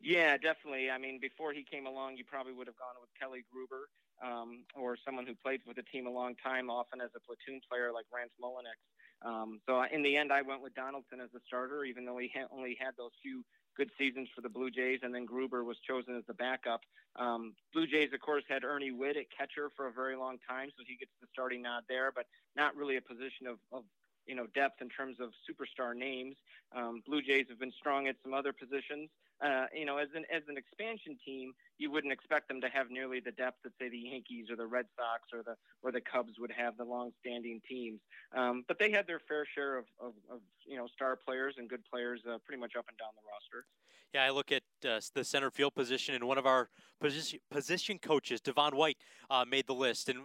Yeah, 0.00 0.38
definitely. 0.38 0.90
I 0.90 0.96
mean, 0.96 1.18
before 1.20 1.52
he 1.52 1.62
came 1.62 1.86
along, 1.86 2.16
you 2.16 2.24
probably 2.24 2.54
would 2.54 2.66
have 2.66 2.76
gone 2.76 2.96
with 3.00 3.10
Kelly 3.20 3.44
Gruber 3.52 3.88
um, 4.24 4.64
or 4.74 4.96
someone 5.04 5.26
who 5.26 5.34
played 5.34 5.60
with 5.66 5.76
the 5.76 5.82
team 5.82 6.06
a 6.06 6.10
long 6.10 6.34
time, 6.42 6.70
often 6.70 7.00
as 7.00 7.10
a 7.16 7.20
platoon 7.20 7.60
player 7.68 7.90
like 7.92 8.06
Rance 8.12 8.32
Mulliniks. 8.42 8.84
Um, 9.22 9.60
so 9.66 9.82
in 9.92 10.02
the 10.02 10.16
end, 10.16 10.32
I 10.32 10.42
went 10.42 10.62
with 10.62 10.74
Donaldson 10.74 11.20
as 11.20 11.28
the 11.32 11.40
starter, 11.46 11.84
even 11.84 12.04
though 12.04 12.18
he 12.18 12.30
ha- 12.34 12.48
only 12.52 12.76
had 12.80 12.92
those 12.96 13.12
few 13.22 13.44
good 13.76 13.90
seasons 13.98 14.28
for 14.34 14.40
the 14.40 14.48
Blue 14.48 14.70
Jays, 14.70 15.00
and 15.02 15.14
then 15.14 15.24
Gruber 15.24 15.64
was 15.64 15.76
chosen 15.86 16.16
as 16.16 16.24
the 16.26 16.34
backup. 16.34 16.80
Um, 17.16 17.54
Blue 17.72 17.86
Jays, 17.86 18.10
of 18.12 18.20
course, 18.20 18.44
had 18.48 18.64
Ernie 18.64 18.92
Whitt 18.92 19.16
at 19.16 19.26
catcher 19.36 19.70
for 19.76 19.88
a 19.88 19.92
very 19.92 20.16
long 20.16 20.38
time, 20.48 20.70
so 20.76 20.84
he 20.86 20.96
gets 20.96 21.12
the 21.20 21.28
starting 21.32 21.62
nod 21.62 21.84
there, 21.88 22.12
but 22.14 22.26
not 22.56 22.76
really 22.76 22.96
a 22.96 23.02
position 23.02 23.46
of, 23.46 23.58
of 23.72 23.84
you 24.26 24.34
know 24.34 24.46
depth 24.54 24.80
in 24.80 24.88
terms 24.88 25.16
of 25.20 25.30
superstar 25.48 25.94
names. 25.94 26.36
Um, 26.74 27.02
Blue 27.06 27.22
Jays 27.22 27.46
have 27.48 27.58
been 27.58 27.72
strong 27.72 28.06
at 28.08 28.16
some 28.22 28.34
other 28.34 28.52
positions. 28.52 29.10
Uh, 29.40 29.64
you 29.74 29.86
know, 29.86 29.96
as 29.96 30.08
an 30.14 30.24
as 30.34 30.42
an 30.48 30.58
expansion 30.58 31.16
team, 31.24 31.52
you 31.78 31.90
wouldn't 31.90 32.12
expect 32.12 32.48
them 32.48 32.60
to 32.60 32.68
have 32.68 32.90
nearly 32.90 33.20
the 33.20 33.32
depth 33.32 33.56
that 33.64 33.72
say 33.78 33.88
the 33.88 33.96
Yankees 33.96 34.46
or 34.50 34.56
the 34.56 34.66
Red 34.66 34.84
Sox 34.96 35.32
or 35.32 35.42
the 35.42 35.56
or 35.82 35.90
the 35.90 36.00
Cubs 36.00 36.34
would 36.38 36.52
have 36.52 36.76
the 36.76 36.84
long-standing 36.84 37.60
teams. 37.66 38.00
Um, 38.36 38.64
but 38.68 38.78
they 38.78 38.90
had 38.90 39.06
their 39.06 39.20
fair 39.26 39.46
share 39.54 39.78
of, 39.78 39.84
of, 39.98 40.12
of, 40.30 40.40
you 40.66 40.76
know 40.76 40.86
star 40.94 41.16
players 41.16 41.54
and 41.56 41.70
good 41.70 41.82
players 41.90 42.20
uh, 42.28 42.36
pretty 42.44 42.60
much 42.60 42.72
up 42.78 42.84
and 42.88 42.98
down 42.98 43.08
the 43.16 43.26
roster. 43.26 43.64
Yeah, 44.12 44.24
I 44.24 44.30
look 44.30 44.52
at 44.52 44.62
uh, 44.86 45.00
the 45.14 45.24
center 45.24 45.50
field 45.50 45.74
position, 45.74 46.14
and 46.14 46.24
one 46.24 46.36
of 46.36 46.44
our 46.44 46.68
position 47.00 47.38
position 47.50 47.98
coaches, 47.98 48.42
Devon 48.42 48.76
White, 48.76 48.98
uh, 49.30 49.46
made 49.48 49.66
the 49.66 49.74
list, 49.74 50.10
and 50.10 50.18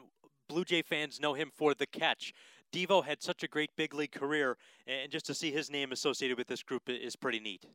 Blue 0.49 0.65
Jay 0.65 0.81
fans 0.81 1.21
know 1.21 1.33
him 1.33 1.51
for 1.55 1.73
the 1.73 1.87
catch. 1.87 2.33
Devo 2.73 3.05
had 3.05 3.23
such 3.23 3.43
a 3.43 3.47
great 3.47 3.69
big 3.77 3.93
league 3.93 4.11
career, 4.11 4.57
and 4.85 5.09
just 5.09 5.25
to 5.27 5.33
see 5.33 5.51
his 5.51 5.69
name 5.69 5.93
associated 5.93 6.37
with 6.37 6.47
this 6.47 6.63
group 6.63 6.89
is 6.89 7.15
pretty 7.15 7.39
neat. 7.39 7.65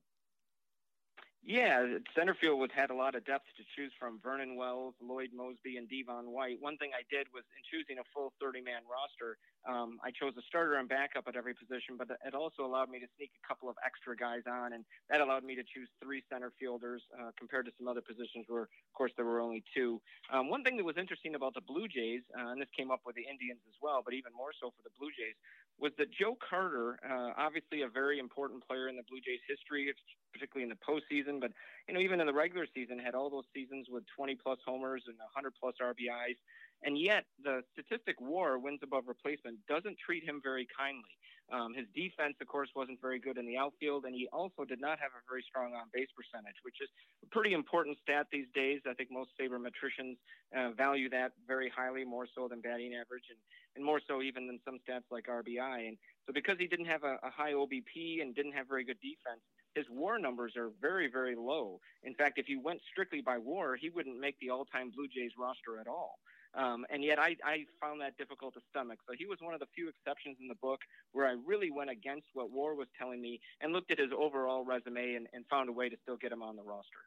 Yeah, 1.43 1.97
center 2.15 2.37
field 2.37 2.61
was 2.61 2.69
had 2.77 2.91
a 2.91 2.95
lot 2.95 3.15
of 3.17 3.25
depth 3.25 3.49
to 3.57 3.65
choose 3.75 3.93
from. 3.99 4.21
Vernon 4.21 4.57
Wells, 4.57 4.95
Lloyd 5.01 5.33
Moseby, 5.33 5.81
and 5.81 5.89
Devon 5.89 6.31
White. 6.31 6.61
One 6.61 6.77
thing 6.77 6.93
I 6.93 7.01
did 7.09 7.33
was 7.33 7.45
in 7.57 7.65
choosing 7.73 7.97
a 7.97 8.05
full 8.13 8.37
30-man 8.45 8.85
roster, 8.85 9.41
um, 9.69 10.01
I 10.01 10.09
chose 10.13 10.33
a 10.37 10.45
starter 10.49 10.81
and 10.81 10.89
backup 10.89 11.29
at 11.29 11.37
every 11.37 11.53
position, 11.53 11.97
but 11.97 12.09
it 12.09 12.33
also 12.33 12.65
allowed 12.65 12.89
me 12.89 13.01
to 13.01 13.09
sneak 13.17 13.33
a 13.37 13.45
couple 13.45 13.69
of 13.69 13.77
extra 13.85 14.17
guys 14.17 14.45
on, 14.49 14.73
and 14.73 14.85
that 15.09 15.21
allowed 15.21 15.45
me 15.45 15.57
to 15.57 15.65
choose 15.65 15.89
three 16.01 16.25
center 16.33 16.53
fielders 16.61 17.05
uh, 17.17 17.33
compared 17.37 17.65
to 17.69 17.73
some 17.77 17.89
other 17.89 18.01
positions 18.01 18.45
where, 18.49 18.69
of 18.69 18.93
course, 18.97 19.13
there 19.17 19.29
were 19.29 19.41
only 19.41 19.65
two. 19.77 20.01
Um, 20.33 20.49
one 20.49 20.65
thing 20.65 20.77
that 20.77 20.85
was 20.85 20.97
interesting 20.97 21.37
about 21.37 21.53
the 21.53 21.65
Blue 21.65 21.89
Jays, 21.89 22.25
uh, 22.33 22.53
and 22.53 22.61
this 22.61 22.73
came 22.77 22.91
up 22.91 23.01
with 23.05 23.17
the 23.17 23.25
Indians 23.29 23.61
as 23.69 23.77
well, 23.81 24.01
but 24.05 24.13
even 24.13 24.33
more 24.33 24.53
so 24.57 24.73
for 24.73 24.81
the 24.85 24.93
Blue 24.97 25.13
Jays, 25.13 25.37
was 25.79 25.93
that 25.99 26.09
Joe 26.13 26.37
Carter, 26.37 26.99
uh, 27.05 27.33
obviously 27.37 27.83
a 27.83 27.89
very 27.89 28.19
important 28.19 28.67
player 28.67 28.89
in 28.89 28.97
the 28.97 29.07
Blue 29.09 29.21
Jays 29.21 29.41
history, 29.49 29.93
particularly 30.33 30.71
in 30.71 30.75
the 30.75 30.81
postseason, 30.83 31.41
but 31.41 31.53
you 31.89 31.95
know 31.95 32.01
even 32.01 32.21
in 32.21 32.27
the 32.27 32.33
regular 32.33 32.67
season 32.75 32.99
had 32.99 33.15
all 33.15 33.31
those 33.31 33.49
seasons 33.55 33.87
with 33.89 34.05
20 34.17 34.37
plus 34.37 34.59
homers 34.67 35.05
and 35.07 35.17
100 35.19 35.53
plus 35.59 35.75
RBIs, 35.81 36.37
and 36.83 36.99
yet 36.99 37.25
the 37.43 37.63
statistic 37.73 38.17
WAR 38.21 38.59
wins 38.59 38.81
above 38.83 39.05
replacement 39.07 39.59
doesn't 39.69 39.99
treat 39.99 40.25
him 40.25 40.41
very 40.43 40.67
kindly. 40.77 41.13
Um, 41.53 41.75
his 41.75 41.87
defense, 41.95 42.37
of 42.41 42.47
course, 42.47 42.71
wasn't 42.77 43.01
very 43.01 43.19
good 43.19 43.37
in 43.37 43.45
the 43.45 43.57
outfield, 43.57 44.05
and 44.05 44.15
he 44.15 44.29
also 44.33 44.65
did 44.65 44.81
not 44.81 45.01
have 45.01 45.11
a 45.19 45.23
very 45.29 45.43
strong 45.43 45.75
on 45.75 45.91
base 45.93 46.09
percentage, 46.15 46.55
which 46.63 46.79
is 46.81 46.89
a 47.25 47.29
pretty 47.35 47.55
important 47.55 47.99
stat 48.03 48.27
these 48.31 48.47
days. 48.55 48.81
I 48.87 48.95
think 48.95 49.11
most 49.11 49.31
sabermetricians 49.35 50.17
uh, 50.57 50.71
value 50.71 51.11
that 51.11 51.33
very 51.47 51.69
highly, 51.69 52.05
more 52.05 52.29
so 52.35 52.47
than 52.47 52.61
batting 52.61 52.95
average, 52.95 53.27
and, 53.31 53.39
and 53.75 53.85
more 53.85 54.01
so 54.07 54.23
even 54.23 54.47
than 54.47 54.61
some 54.65 54.79
stats 54.87 55.11
like 55.11 55.27
RBI. 55.27 55.89
And 55.89 55.99
so, 56.27 56.33
because 56.33 56.57
he 56.59 56.69
didn't 56.69 56.87
have 56.87 57.03
a, 57.03 57.19
a 57.23 57.31
high 57.35 57.53
OBP 57.53 58.23
and 58.23 58.35
didn't 58.35 58.53
have 58.53 58.69
very 58.69 58.85
good 58.85 59.01
defense, 59.03 59.43
his 59.75 59.87
WAR 59.91 60.19
numbers 60.19 60.55
are 60.57 60.71
very, 60.81 61.11
very 61.11 61.35
low. 61.35 61.81
In 62.05 62.15
fact, 62.15 62.39
if 62.39 62.49
you 62.49 62.61
went 62.61 62.81
strictly 62.91 63.23
by 63.23 63.39
WAR, 63.39 63.75
he 63.75 63.91
wouldn't 63.91 64.19
make 64.19 64.39
the 64.39 64.51
all-time 64.51 64.93
Blue 64.95 65.09
Jays 65.09 65.33
roster 65.39 65.81
at 65.81 65.89
all. 65.89 66.19
Um, 66.55 66.85
and 66.91 67.05
yet 67.05 67.19
I, 67.19 67.37
I 67.45 67.65
found 67.81 68.01
that 68.01 68.17
difficult 68.17 68.55
to 68.55 68.61
stomach. 68.71 68.99
So 69.07 69.15
he 69.17 69.27
was 69.27 69.39
one 69.41 69.55
of 69.55 69.61
the 69.61 69.67
few 69.75 69.89
exceptions 69.89 70.37
in 70.41 70.49
the 70.49 70.57
book 70.57 70.81
where 71.13 71.27
I 71.27 71.37
really 71.47 71.71
went 71.71 71.91
against 71.91 72.27
what 72.35 72.51
WAR 72.51 72.75
was 72.75 72.89
telling 72.99 73.21
me 73.21 73.41
and 73.61 73.73
looked 73.73 73.91
at 73.91 73.99
his 73.99 74.11
overall 74.17 74.65
resume 74.65 75.15
and, 75.15 75.29
and 75.33 75.45
found 75.49 75.69
a 75.69 75.73
way 75.73 75.89
to 75.89 75.97
still 76.03 76.17
get 76.17 76.33
him 76.33 76.43
on 76.43 76.57
the 76.57 76.63
roster. 76.63 76.99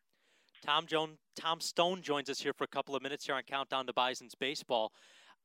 Tom 0.65 0.85
Jones, 0.87 1.17
Tom 1.35 1.59
Stone 1.59 2.03
joins 2.03 2.29
us 2.29 2.39
here 2.39 2.53
for 2.53 2.63
a 2.63 2.67
couple 2.67 2.95
of 2.95 3.03
minutes 3.03 3.25
here 3.25 3.35
on 3.35 3.43
Countdown 3.43 3.85
to 3.87 3.93
Bison's 3.93 4.35
Baseball. 4.35 4.93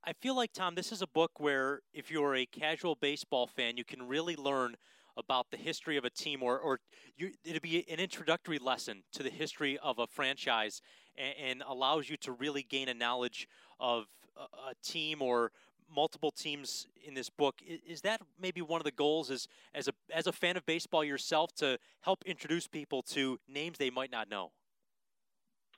I 0.05 0.13
feel 0.13 0.37
like 0.37 0.53
Tom, 0.53 0.77
this 0.77 0.93
is 0.93 1.03
a 1.03 1.09
book 1.09 1.41
where 1.41 1.81
if 1.93 2.09
you're 2.09 2.37
a 2.37 2.47
casual 2.47 2.95
baseball 2.95 3.49
fan, 3.49 3.77
you 3.77 3.85
can 3.85 4.07
really 4.07 4.37
learn 4.37 4.77
about 5.19 5.51
the 5.51 5.57
history 5.57 5.97
of 5.97 6.05
a 6.05 6.11
team, 6.11 6.43
or, 6.43 6.59
or 6.59 6.81
you, 7.17 7.33
it'd 7.45 7.61
be 7.61 7.85
an 7.91 7.99
introductory 7.99 8.59
lesson 8.59 9.03
to 9.13 9.23
the 9.23 9.31
history 9.31 9.79
of 9.83 9.99
a 9.99 10.07
franchise 10.07 10.81
and, 11.17 11.35
and 11.51 11.63
allows 11.69 12.09
you 12.09 12.17
to 12.19 12.33
really 12.33 12.63
gain 12.63 12.89
a 12.89 12.95
knowledge 12.95 13.49
of 13.81 14.07
a, 14.37 14.71
a 14.71 14.75
team 14.83 15.21
or 15.21 15.51
multiple 15.95 16.31
teams 16.31 16.87
in 17.05 17.15
this 17.15 17.31
book. 17.31 17.57
Is 17.67 18.03
that 18.03 18.21
maybe 18.41 18.63
one 18.63 18.81
of 18.81 18.85
the 18.85 18.93
goals? 18.93 19.31
Is 19.31 19.49
as 19.75 19.89
a 19.89 19.93
as 20.13 20.27
a 20.27 20.33
fan 20.33 20.57
of 20.57 20.65
baseball 20.67 21.03
yourself 21.03 21.55
to 21.57 21.79
help 22.01 22.23
introduce 22.25 22.67
people 22.67 23.03
to 23.03 23.39
names 23.49 23.79
they 23.79 23.91
might 23.91 24.13
not 24.13 24.31
know? 24.31 24.53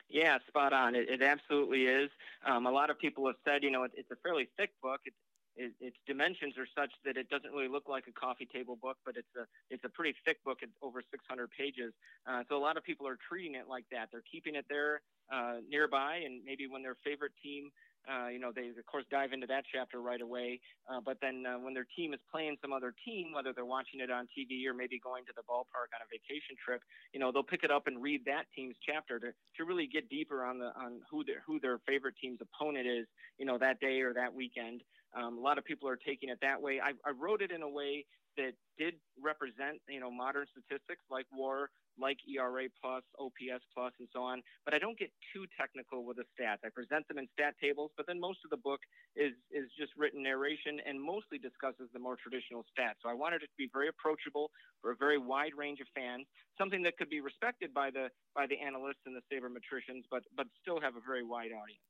Yeah, 0.08 0.38
spot 0.48 0.72
on. 0.72 0.96
It, 0.96 1.08
it 1.08 1.22
absolutely 1.22 1.84
is. 1.84 2.10
Um, 2.44 2.66
a 2.66 2.70
lot 2.70 2.90
of 2.90 2.98
people 2.98 3.26
have 3.26 3.36
said, 3.44 3.62
you 3.62 3.70
know, 3.70 3.84
it, 3.84 3.92
it's 3.94 4.10
a 4.10 4.16
fairly 4.16 4.48
thick 4.56 4.70
book. 4.82 5.00
It, 5.04 5.14
it, 5.56 5.72
its 5.80 5.96
dimensions 6.06 6.54
are 6.58 6.66
such 6.76 6.90
that 7.04 7.16
it 7.16 7.28
doesn't 7.28 7.50
really 7.52 7.68
look 7.68 7.88
like 7.88 8.04
a 8.08 8.12
coffee 8.12 8.46
table 8.46 8.76
book, 8.80 8.96
but 9.04 9.16
it's 9.16 9.34
a 9.36 9.44
it's 9.70 9.84
a 9.84 9.88
pretty 9.88 10.14
thick 10.24 10.42
book. 10.44 10.58
It's 10.62 10.72
over 10.82 11.02
600 11.10 11.50
pages. 11.50 11.92
Uh, 12.26 12.42
so 12.48 12.56
a 12.56 12.62
lot 12.62 12.76
of 12.76 12.84
people 12.84 13.06
are 13.06 13.18
treating 13.28 13.54
it 13.54 13.68
like 13.68 13.84
that. 13.90 14.08
They're 14.12 14.24
keeping 14.30 14.54
it 14.54 14.66
there 14.68 15.02
uh, 15.32 15.58
nearby, 15.68 16.22
and 16.24 16.42
maybe 16.44 16.66
when 16.66 16.82
their 16.82 16.96
favorite 17.04 17.32
team 17.42 17.70
uh, 18.08 18.28
you 18.28 18.38
know, 18.38 18.52
they 18.54 18.68
of 18.68 18.86
course 18.86 19.04
dive 19.10 19.32
into 19.32 19.46
that 19.46 19.64
chapter 19.70 20.00
right 20.00 20.20
away. 20.20 20.60
Uh, 20.88 21.00
but 21.04 21.18
then 21.20 21.44
uh, 21.46 21.58
when 21.58 21.74
their 21.74 21.86
team 21.96 22.14
is 22.14 22.20
playing 22.30 22.56
some 22.60 22.72
other 22.72 22.94
team, 23.04 23.32
whether 23.32 23.52
they're 23.52 23.68
watching 23.68 24.00
it 24.00 24.10
on 24.10 24.26
TV 24.32 24.66
or 24.66 24.74
maybe 24.74 24.98
going 24.98 25.24
to 25.24 25.32
the 25.36 25.42
ballpark 25.42 25.92
on 25.92 26.00
a 26.00 26.08
vacation 26.08 26.56
trip, 26.64 26.82
you 27.12 27.20
know, 27.20 27.32
they'll 27.32 27.42
pick 27.42 27.64
it 27.64 27.70
up 27.70 27.86
and 27.86 28.02
read 28.02 28.24
that 28.24 28.44
team's 28.54 28.76
chapter 28.84 29.18
to, 29.18 29.32
to 29.56 29.64
really 29.64 29.86
get 29.86 30.08
deeper 30.08 30.44
on 30.44 30.58
the 30.58 30.72
on 30.78 31.00
who 31.10 31.24
their 31.24 31.42
who 31.46 31.60
their 31.60 31.78
favorite 31.86 32.14
team's 32.20 32.38
opponent 32.40 32.86
is, 32.86 33.06
you 33.38 33.46
know, 33.46 33.58
that 33.58 33.80
day 33.80 34.00
or 34.00 34.14
that 34.14 34.32
weekend. 34.32 34.82
Um, 35.14 35.38
a 35.38 35.40
lot 35.40 35.58
of 35.58 35.64
people 35.64 35.88
are 35.88 35.98
taking 35.98 36.28
it 36.28 36.38
that 36.40 36.60
way. 36.62 36.80
I, 36.80 36.92
I 37.04 37.10
wrote 37.10 37.42
it 37.42 37.50
in 37.50 37.62
a 37.62 37.68
way 37.68 38.06
that 38.36 38.52
did 38.78 38.94
represent, 39.20 39.82
you 39.88 40.00
know, 40.00 40.10
modern 40.10 40.46
statistics 40.50 41.02
like 41.10 41.26
WAR, 41.32 41.70
like 42.00 42.18
ERA 42.26 42.66
plus, 42.80 43.02
OPS 43.18 43.64
plus, 43.74 43.92
and 43.98 44.08
so 44.12 44.22
on. 44.22 44.42
But 44.64 44.74
I 44.74 44.78
don't 44.78 44.98
get 44.98 45.10
too 45.32 45.46
technical 45.58 46.04
with 46.04 46.16
the 46.16 46.26
stats. 46.34 46.64
I 46.64 46.70
present 46.72 47.06
them 47.08 47.18
in 47.18 47.28
stat 47.32 47.54
tables, 47.60 47.90
but 47.96 48.06
then 48.06 48.18
most 48.18 48.40
of 48.44 48.50
the 48.50 48.56
book 48.56 48.80
is 49.16 49.32
is 49.50 49.68
just 49.78 49.92
written 49.96 50.22
narration 50.22 50.80
and 50.86 51.00
mostly 51.00 51.38
discusses 51.38 51.88
the 51.92 51.98
more 51.98 52.16
traditional 52.16 52.64
stats. 52.72 53.02
So 53.02 53.08
I 53.08 53.14
wanted 53.14 53.42
it 53.42 53.52
to 53.52 53.58
be 53.58 53.68
very 53.72 53.88
approachable 53.88 54.50
for 54.82 54.92
a 54.92 54.96
very 54.96 55.18
wide 55.18 55.52
range 55.56 55.80
of 55.80 55.86
fans, 55.94 56.26
something 56.58 56.82
that 56.82 56.96
could 56.96 57.10
be 57.10 57.20
respected 57.20 57.74
by 57.74 57.90
the 57.90 58.08
by 58.34 58.46
the 58.46 58.58
analysts 58.58 59.04
and 59.06 59.14
the 59.14 59.24
sabermetricians, 59.28 60.04
but 60.10 60.24
but 60.36 60.46
still 60.60 60.80
have 60.80 60.96
a 60.96 61.04
very 61.04 61.22
wide 61.22 61.52
audience 61.52 61.84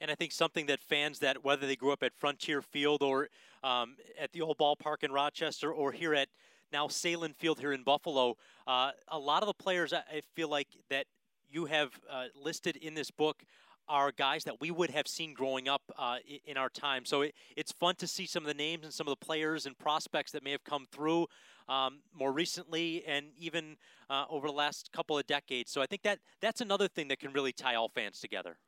and 0.00 0.10
I 0.10 0.14
think 0.14 0.32
something 0.32 0.66
that 0.66 0.82
fans 0.82 1.20
that 1.20 1.44
whether 1.44 1.66
they 1.66 1.76
grew 1.76 1.92
up 1.92 2.02
at 2.02 2.14
Frontier 2.14 2.62
Field 2.62 3.02
or 3.02 3.28
um, 3.62 3.96
at 4.18 4.32
the 4.32 4.40
old 4.40 4.58
ballpark 4.58 5.02
in 5.02 5.12
Rochester 5.12 5.72
or 5.72 5.92
here 5.92 6.14
at 6.14 6.28
now 6.74 6.88
Sahlen 6.88 7.36
Field 7.36 7.60
here 7.60 7.72
in 7.72 7.84
Buffalo. 7.84 8.36
Uh, 8.66 8.90
a 9.06 9.18
lot 9.18 9.44
of 9.44 9.46
the 9.46 9.54
players 9.54 9.92
I 9.92 10.22
feel 10.34 10.48
like 10.48 10.66
that 10.90 11.06
you 11.48 11.66
have 11.66 11.90
uh, 12.10 12.24
listed 12.34 12.74
in 12.76 12.94
this 12.94 13.12
book 13.12 13.44
are 13.86 14.10
guys 14.10 14.42
that 14.42 14.60
we 14.60 14.72
would 14.72 14.90
have 14.90 15.06
seen 15.06 15.34
growing 15.34 15.68
up 15.68 15.82
uh, 15.96 16.16
in 16.44 16.56
our 16.56 16.68
time. 16.68 17.04
So 17.04 17.20
it, 17.20 17.34
it's 17.56 17.70
fun 17.70 17.94
to 17.96 18.08
see 18.08 18.26
some 18.26 18.42
of 18.42 18.48
the 18.48 18.54
names 18.54 18.82
and 18.82 18.92
some 18.92 19.06
of 19.06 19.12
the 19.12 19.24
players 19.24 19.66
and 19.66 19.78
prospects 19.78 20.32
that 20.32 20.42
may 20.42 20.50
have 20.50 20.64
come 20.64 20.86
through 20.90 21.28
um, 21.68 22.00
more 22.12 22.32
recently 22.32 23.04
and 23.06 23.26
even 23.38 23.76
uh, 24.10 24.24
over 24.28 24.48
the 24.48 24.52
last 24.52 24.90
couple 24.92 25.16
of 25.16 25.28
decades. 25.28 25.70
So 25.70 25.80
I 25.80 25.86
think 25.86 26.02
that 26.02 26.18
that's 26.40 26.60
another 26.60 26.88
thing 26.88 27.06
that 27.08 27.20
can 27.20 27.32
really 27.32 27.52
tie 27.52 27.76
all 27.76 27.88
fans 27.88 28.18
together. 28.18 28.58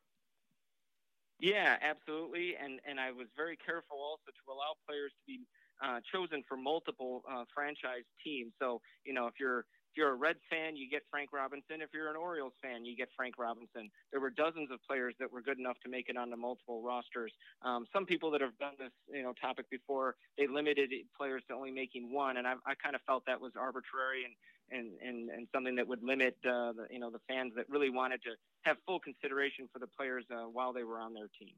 Yeah, 1.41 1.77
absolutely. 1.83 2.55
And 2.63 2.81
and 2.89 3.01
I 3.01 3.11
was 3.11 3.27
very 3.37 3.57
careful 3.57 3.99
also 3.99 4.31
to 4.31 4.53
allow 4.53 4.73
players 4.87 5.13
to 5.13 5.25
be 5.27 5.41
uh, 5.85 6.01
chosen 6.13 6.43
for 6.49 6.57
multiple 6.57 7.23
uh, 7.31 7.45
franchise 7.55 8.07
teams. 8.25 8.53
So 8.59 8.81
you 9.05 9.15
know, 9.15 9.27
if 9.27 9.35
you're 9.39 9.65
if 9.97 10.01
you're 10.05 10.13
a 10.13 10.15
Reds 10.15 10.45
fan, 10.51 10.77
you 10.77 10.91
get 10.91 11.03
Frank 11.11 11.33
Robinson. 11.33 11.81
If 11.81 11.89
you're 11.95 12.11
an 12.11 12.17
Orioles 12.17 12.53
fan, 12.61 12.85
you 12.85 12.95
get 12.95 13.09
Frank 13.17 13.39
Robinson. 13.39 13.89
There 14.13 14.21
were 14.21 14.29
dozens 14.29 14.71
of 14.71 14.79
players 14.87 15.15
that 15.19 15.33
were 15.33 15.41
good 15.41 15.59
enough 15.59 15.79
to 15.85 15.89
make 15.89 16.11
it 16.11 16.19
onto 16.19 16.37
multiple 16.37 16.83
rosters. 16.83 17.33
Um, 17.63 17.87
some 17.95 18.05
people 18.05 18.31
that 18.33 18.43
have 18.43 18.53
done 18.59 18.75
this, 18.79 18.93
you 19.09 19.23
know, 19.23 19.33
topic 19.41 19.71
before, 19.71 20.17
they 20.37 20.47
limited 20.47 20.91
players 21.17 21.43
to 21.49 21.55
only 21.55 21.71
making 21.71 22.13
one, 22.13 22.37
and 22.37 22.47
I, 22.47 22.57
I 22.67 22.75
kind 22.75 22.95
of 22.95 23.01
felt 23.07 23.25
that 23.25 23.41
was 23.41 23.53
arbitrary 23.59 24.25
and 24.25 24.35
and 24.69 25.01
and, 25.01 25.31
and 25.31 25.49
something 25.51 25.77
that 25.77 25.89
would 25.89 26.03
limit, 26.03 26.37
uh, 26.45 26.77
the, 26.77 26.87
you 26.91 26.99
know, 26.99 27.11
the 27.11 27.21
fans 27.27 27.53
that 27.57 27.65
really 27.71 27.89
wanted 27.89 28.21
to 28.25 28.33
have 28.69 28.77
full 28.85 29.01
consideration 29.01 29.67
for 29.73 29.79
the 29.79 29.87
players 29.87 30.27
uh, 30.31 30.45
while 30.45 30.75
they 30.75 30.85
were 30.85 31.01
on 31.01 31.15
their 31.15 31.29
team. 31.39 31.55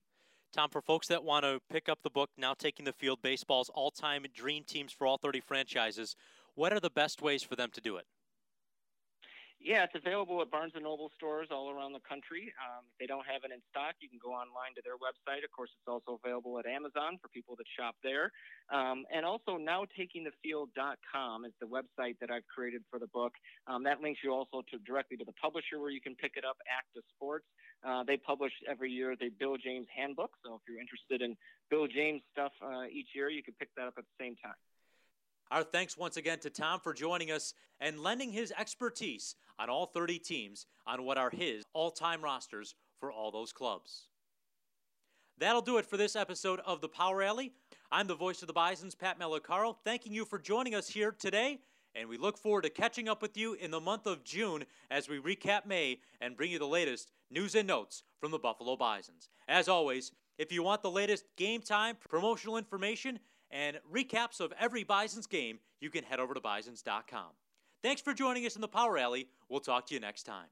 Tom, 0.52 0.70
for 0.70 0.80
folks 0.80 1.08
that 1.08 1.24
want 1.24 1.44
to 1.44 1.60
pick 1.70 1.88
up 1.88 1.98
the 2.02 2.10
book, 2.10 2.30
Now 2.36 2.54
Taking 2.54 2.84
the 2.84 2.92
Field, 2.92 3.20
Baseball's 3.22 3.70
all 3.74 3.90
time 3.90 4.24
dream 4.34 4.64
teams 4.64 4.92
for 4.92 5.06
all 5.06 5.18
30 5.18 5.40
franchises, 5.40 6.16
what 6.54 6.72
are 6.72 6.80
the 6.80 6.90
best 6.90 7.20
ways 7.20 7.42
for 7.42 7.54
them 7.54 7.70
to 7.72 7.80
do 7.80 7.96
it? 7.96 8.06
Yeah, 9.58 9.82
it's 9.82 9.98
available 9.98 10.40
at 10.40 10.54
Barnes 10.54 10.72
and 10.78 10.86
Noble 10.86 11.10
stores 11.18 11.48
all 11.50 11.68
around 11.68 11.92
the 11.92 12.04
country. 12.06 12.54
Um, 12.62 12.86
if 12.86 12.94
they 13.02 13.10
don't 13.10 13.26
have 13.26 13.42
it 13.42 13.50
in 13.50 13.58
stock, 13.74 13.98
you 13.98 14.08
can 14.08 14.22
go 14.22 14.30
online 14.30 14.70
to 14.78 14.82
their 14.86 14.94
website. 14.94 15.42
Of 15.42 15.50
course, 15.50 15.74
it's 15.74 15.90
also 15.90 16.20
available 16.22 16.62
at 16.62 16.66
Amazon 16.66 17.18
for 17.18 17.26
people 17.34 17.58
that 17.58 17.66
shop 17.74 17.98
there. 18.06 18.30
Um, 18.70 19.02
and 19.10 19.26
also, 19.26 19.58
nowtakingthefield.com 19.58 21.44
is 21.44 21.52
the 21.58 21.66
website 21.66 22.14
that 22.22 22.30
I've 22.30 22.46
created 22.46 22.86
for 22.86 23.02
the 23.02 23.10
book. 23.10 23.34
Um, 23.66 23.82
that 23.82 24.00
links 24.00 24.20
you 24.22 24.30
also 24.30 24.62
to 24.70 24.78
directly 24.86 25.16
to 25.18 25.26
the 25.26 25.34
publisher 25.34 25.82
where 25.82 25.90
you 25.90 26.00
can 26.00 26.14
pick 26.14 26.38
it 26.38 26.46
up, 26.46 26.56
Acta 26.70 27.02
Sports. 27.18 27.46
Uh, 27.82 28.04
they 28.06 28.16
publish 28.16 28.52
every 28.70 28.90
year 28.90 29.16
the 29.18 29.30
Bill 29.42 29.56
James 29.58 29.86
Handbook. 29.90 30.30
So 30.46 30.54
if 30.54 30.62
you're 30.70 30.80
interested 30.80 31.20
in 31.20 31.34
Bill 31.68 31.90
James 31.90 32.22
stuff 32.30 32.52
uh, 32.62 32.86
each 32.86 33.10
year, 33.10 33.28
you 33.28 33.42
can 33.42 33.54
pick 33.58 33.74
that 33.76 33.90
up 33.90 33.94
at 33.98 34.04
the 34.06 34.16
same 34.22 34.36
time. 34.38 34.54
Our 35.50 35.62
thanks 35.62 35.96
once 35.96 36.18
again 36.18 36.40
to 36.40 36.50
Tom 36.50 36.78
for 36.80 36.92
joining 36.92 37.30
us 37.30 37.54
and 37.80 38.00
lending 38.00 38.32
his 38.32 38.52
expertise 38.58 39.34
on 39.58 39.70
all 39.70 39.86
30 39.86 40.18
teams 40.18 40.66
on 40.86 41.04
what 41.04 41.16
are 41.16 41.30
his 41.30 41.64
all 41.72 41.90
time 41.90 42.20
rosters 42.20 42.74
for 43.00 43.10
all 43.10 43.30
those 43.30 43.52
clubs. 43.52 44.08
That'll 45.38 45.62
do 45.62 45.78
it 45.78 45.86
for 45.86 45.96
this 45.96 46.16
episode 46.16 46.60
of 46.66 46.82
the 46.82 46.88
Power 46.88 47.22
Alley. 47.22 47.52
I'm 47.90 48.08
the 48.08 48.14
voice 48.14 48.42
of 48.42 48.48
the 48.48 48.52
Bisons, 48.52 48.94
Pat 48.94 49.18
Malacaro, 49.18 49.76
thanking 49.84 50.12
you 50.12 50.26
for 50.26 50.38
joining 50.38 50.74
us 50.74 50.88
here 50.88 51.12
today, 51.12 51.60
and 51.94 52.10
we 52.10 52.18
look 52.18 52.36
forward 52.36 52.64
to 52.64 52.70
catching 52.70 53.08
up 53.08 53.22
with 53.22 53.36
you 53.36 53.54
in 53.54 53.70
the 53.70 53.80
month 53.80 54.06
of 54.06 54.24
June 54.24 54.64
as 54.90 55.08
we 55.08 55.18
recap 55.18 55.64
May 55.64 56.00
and 56.20 56.36
bring 56.36 56.50
you 56.50 56.58
the 56.58 56.66
latest 56.66 57.12
news 57.30 57.54
and 57.54 57.66
notes 57.66 58.02
from 58.20 58.32
the 58.32 58.38
Buffalo 58.38 58.76
Bisons. 58.76 59.30
As 59.46 59.66
always, 59.66 60.12
if 60.36 60.52
you 60.52 60.62
want 60.62 60.82
the 60.82 60.90
latest 60.90 61.24
game 61.36 61.62
time, 61.62 61.96
promotional 62.06 62.58
information, 62.58 63.18
and 63.50 63.78
recaps 63.92 64.40
of 64.40 64.52
every 64.58 64.84
Bisons 64.84 65.26
game, 65.26 65.58
you 65.80 65.90
can 65.90 66.04
head 66.04 66.20
over 66.20 66.34
to 66.34 66.40
bisons.com. 66.40 67.30
Thanks 67.82 68.02
for 68.02 68.12
joining 68.12 68.44
us 68.44 68.56
in 68.56 68.60
the 68.60 68.68
Power 68.68 68.98
Alley. 68.98 69.28
We'll 69.48 69.60
talk 69.60 69.86
to 69.86 69.94
you 69.94 70.00
next 70.00 70.24
time. 70.24 70.48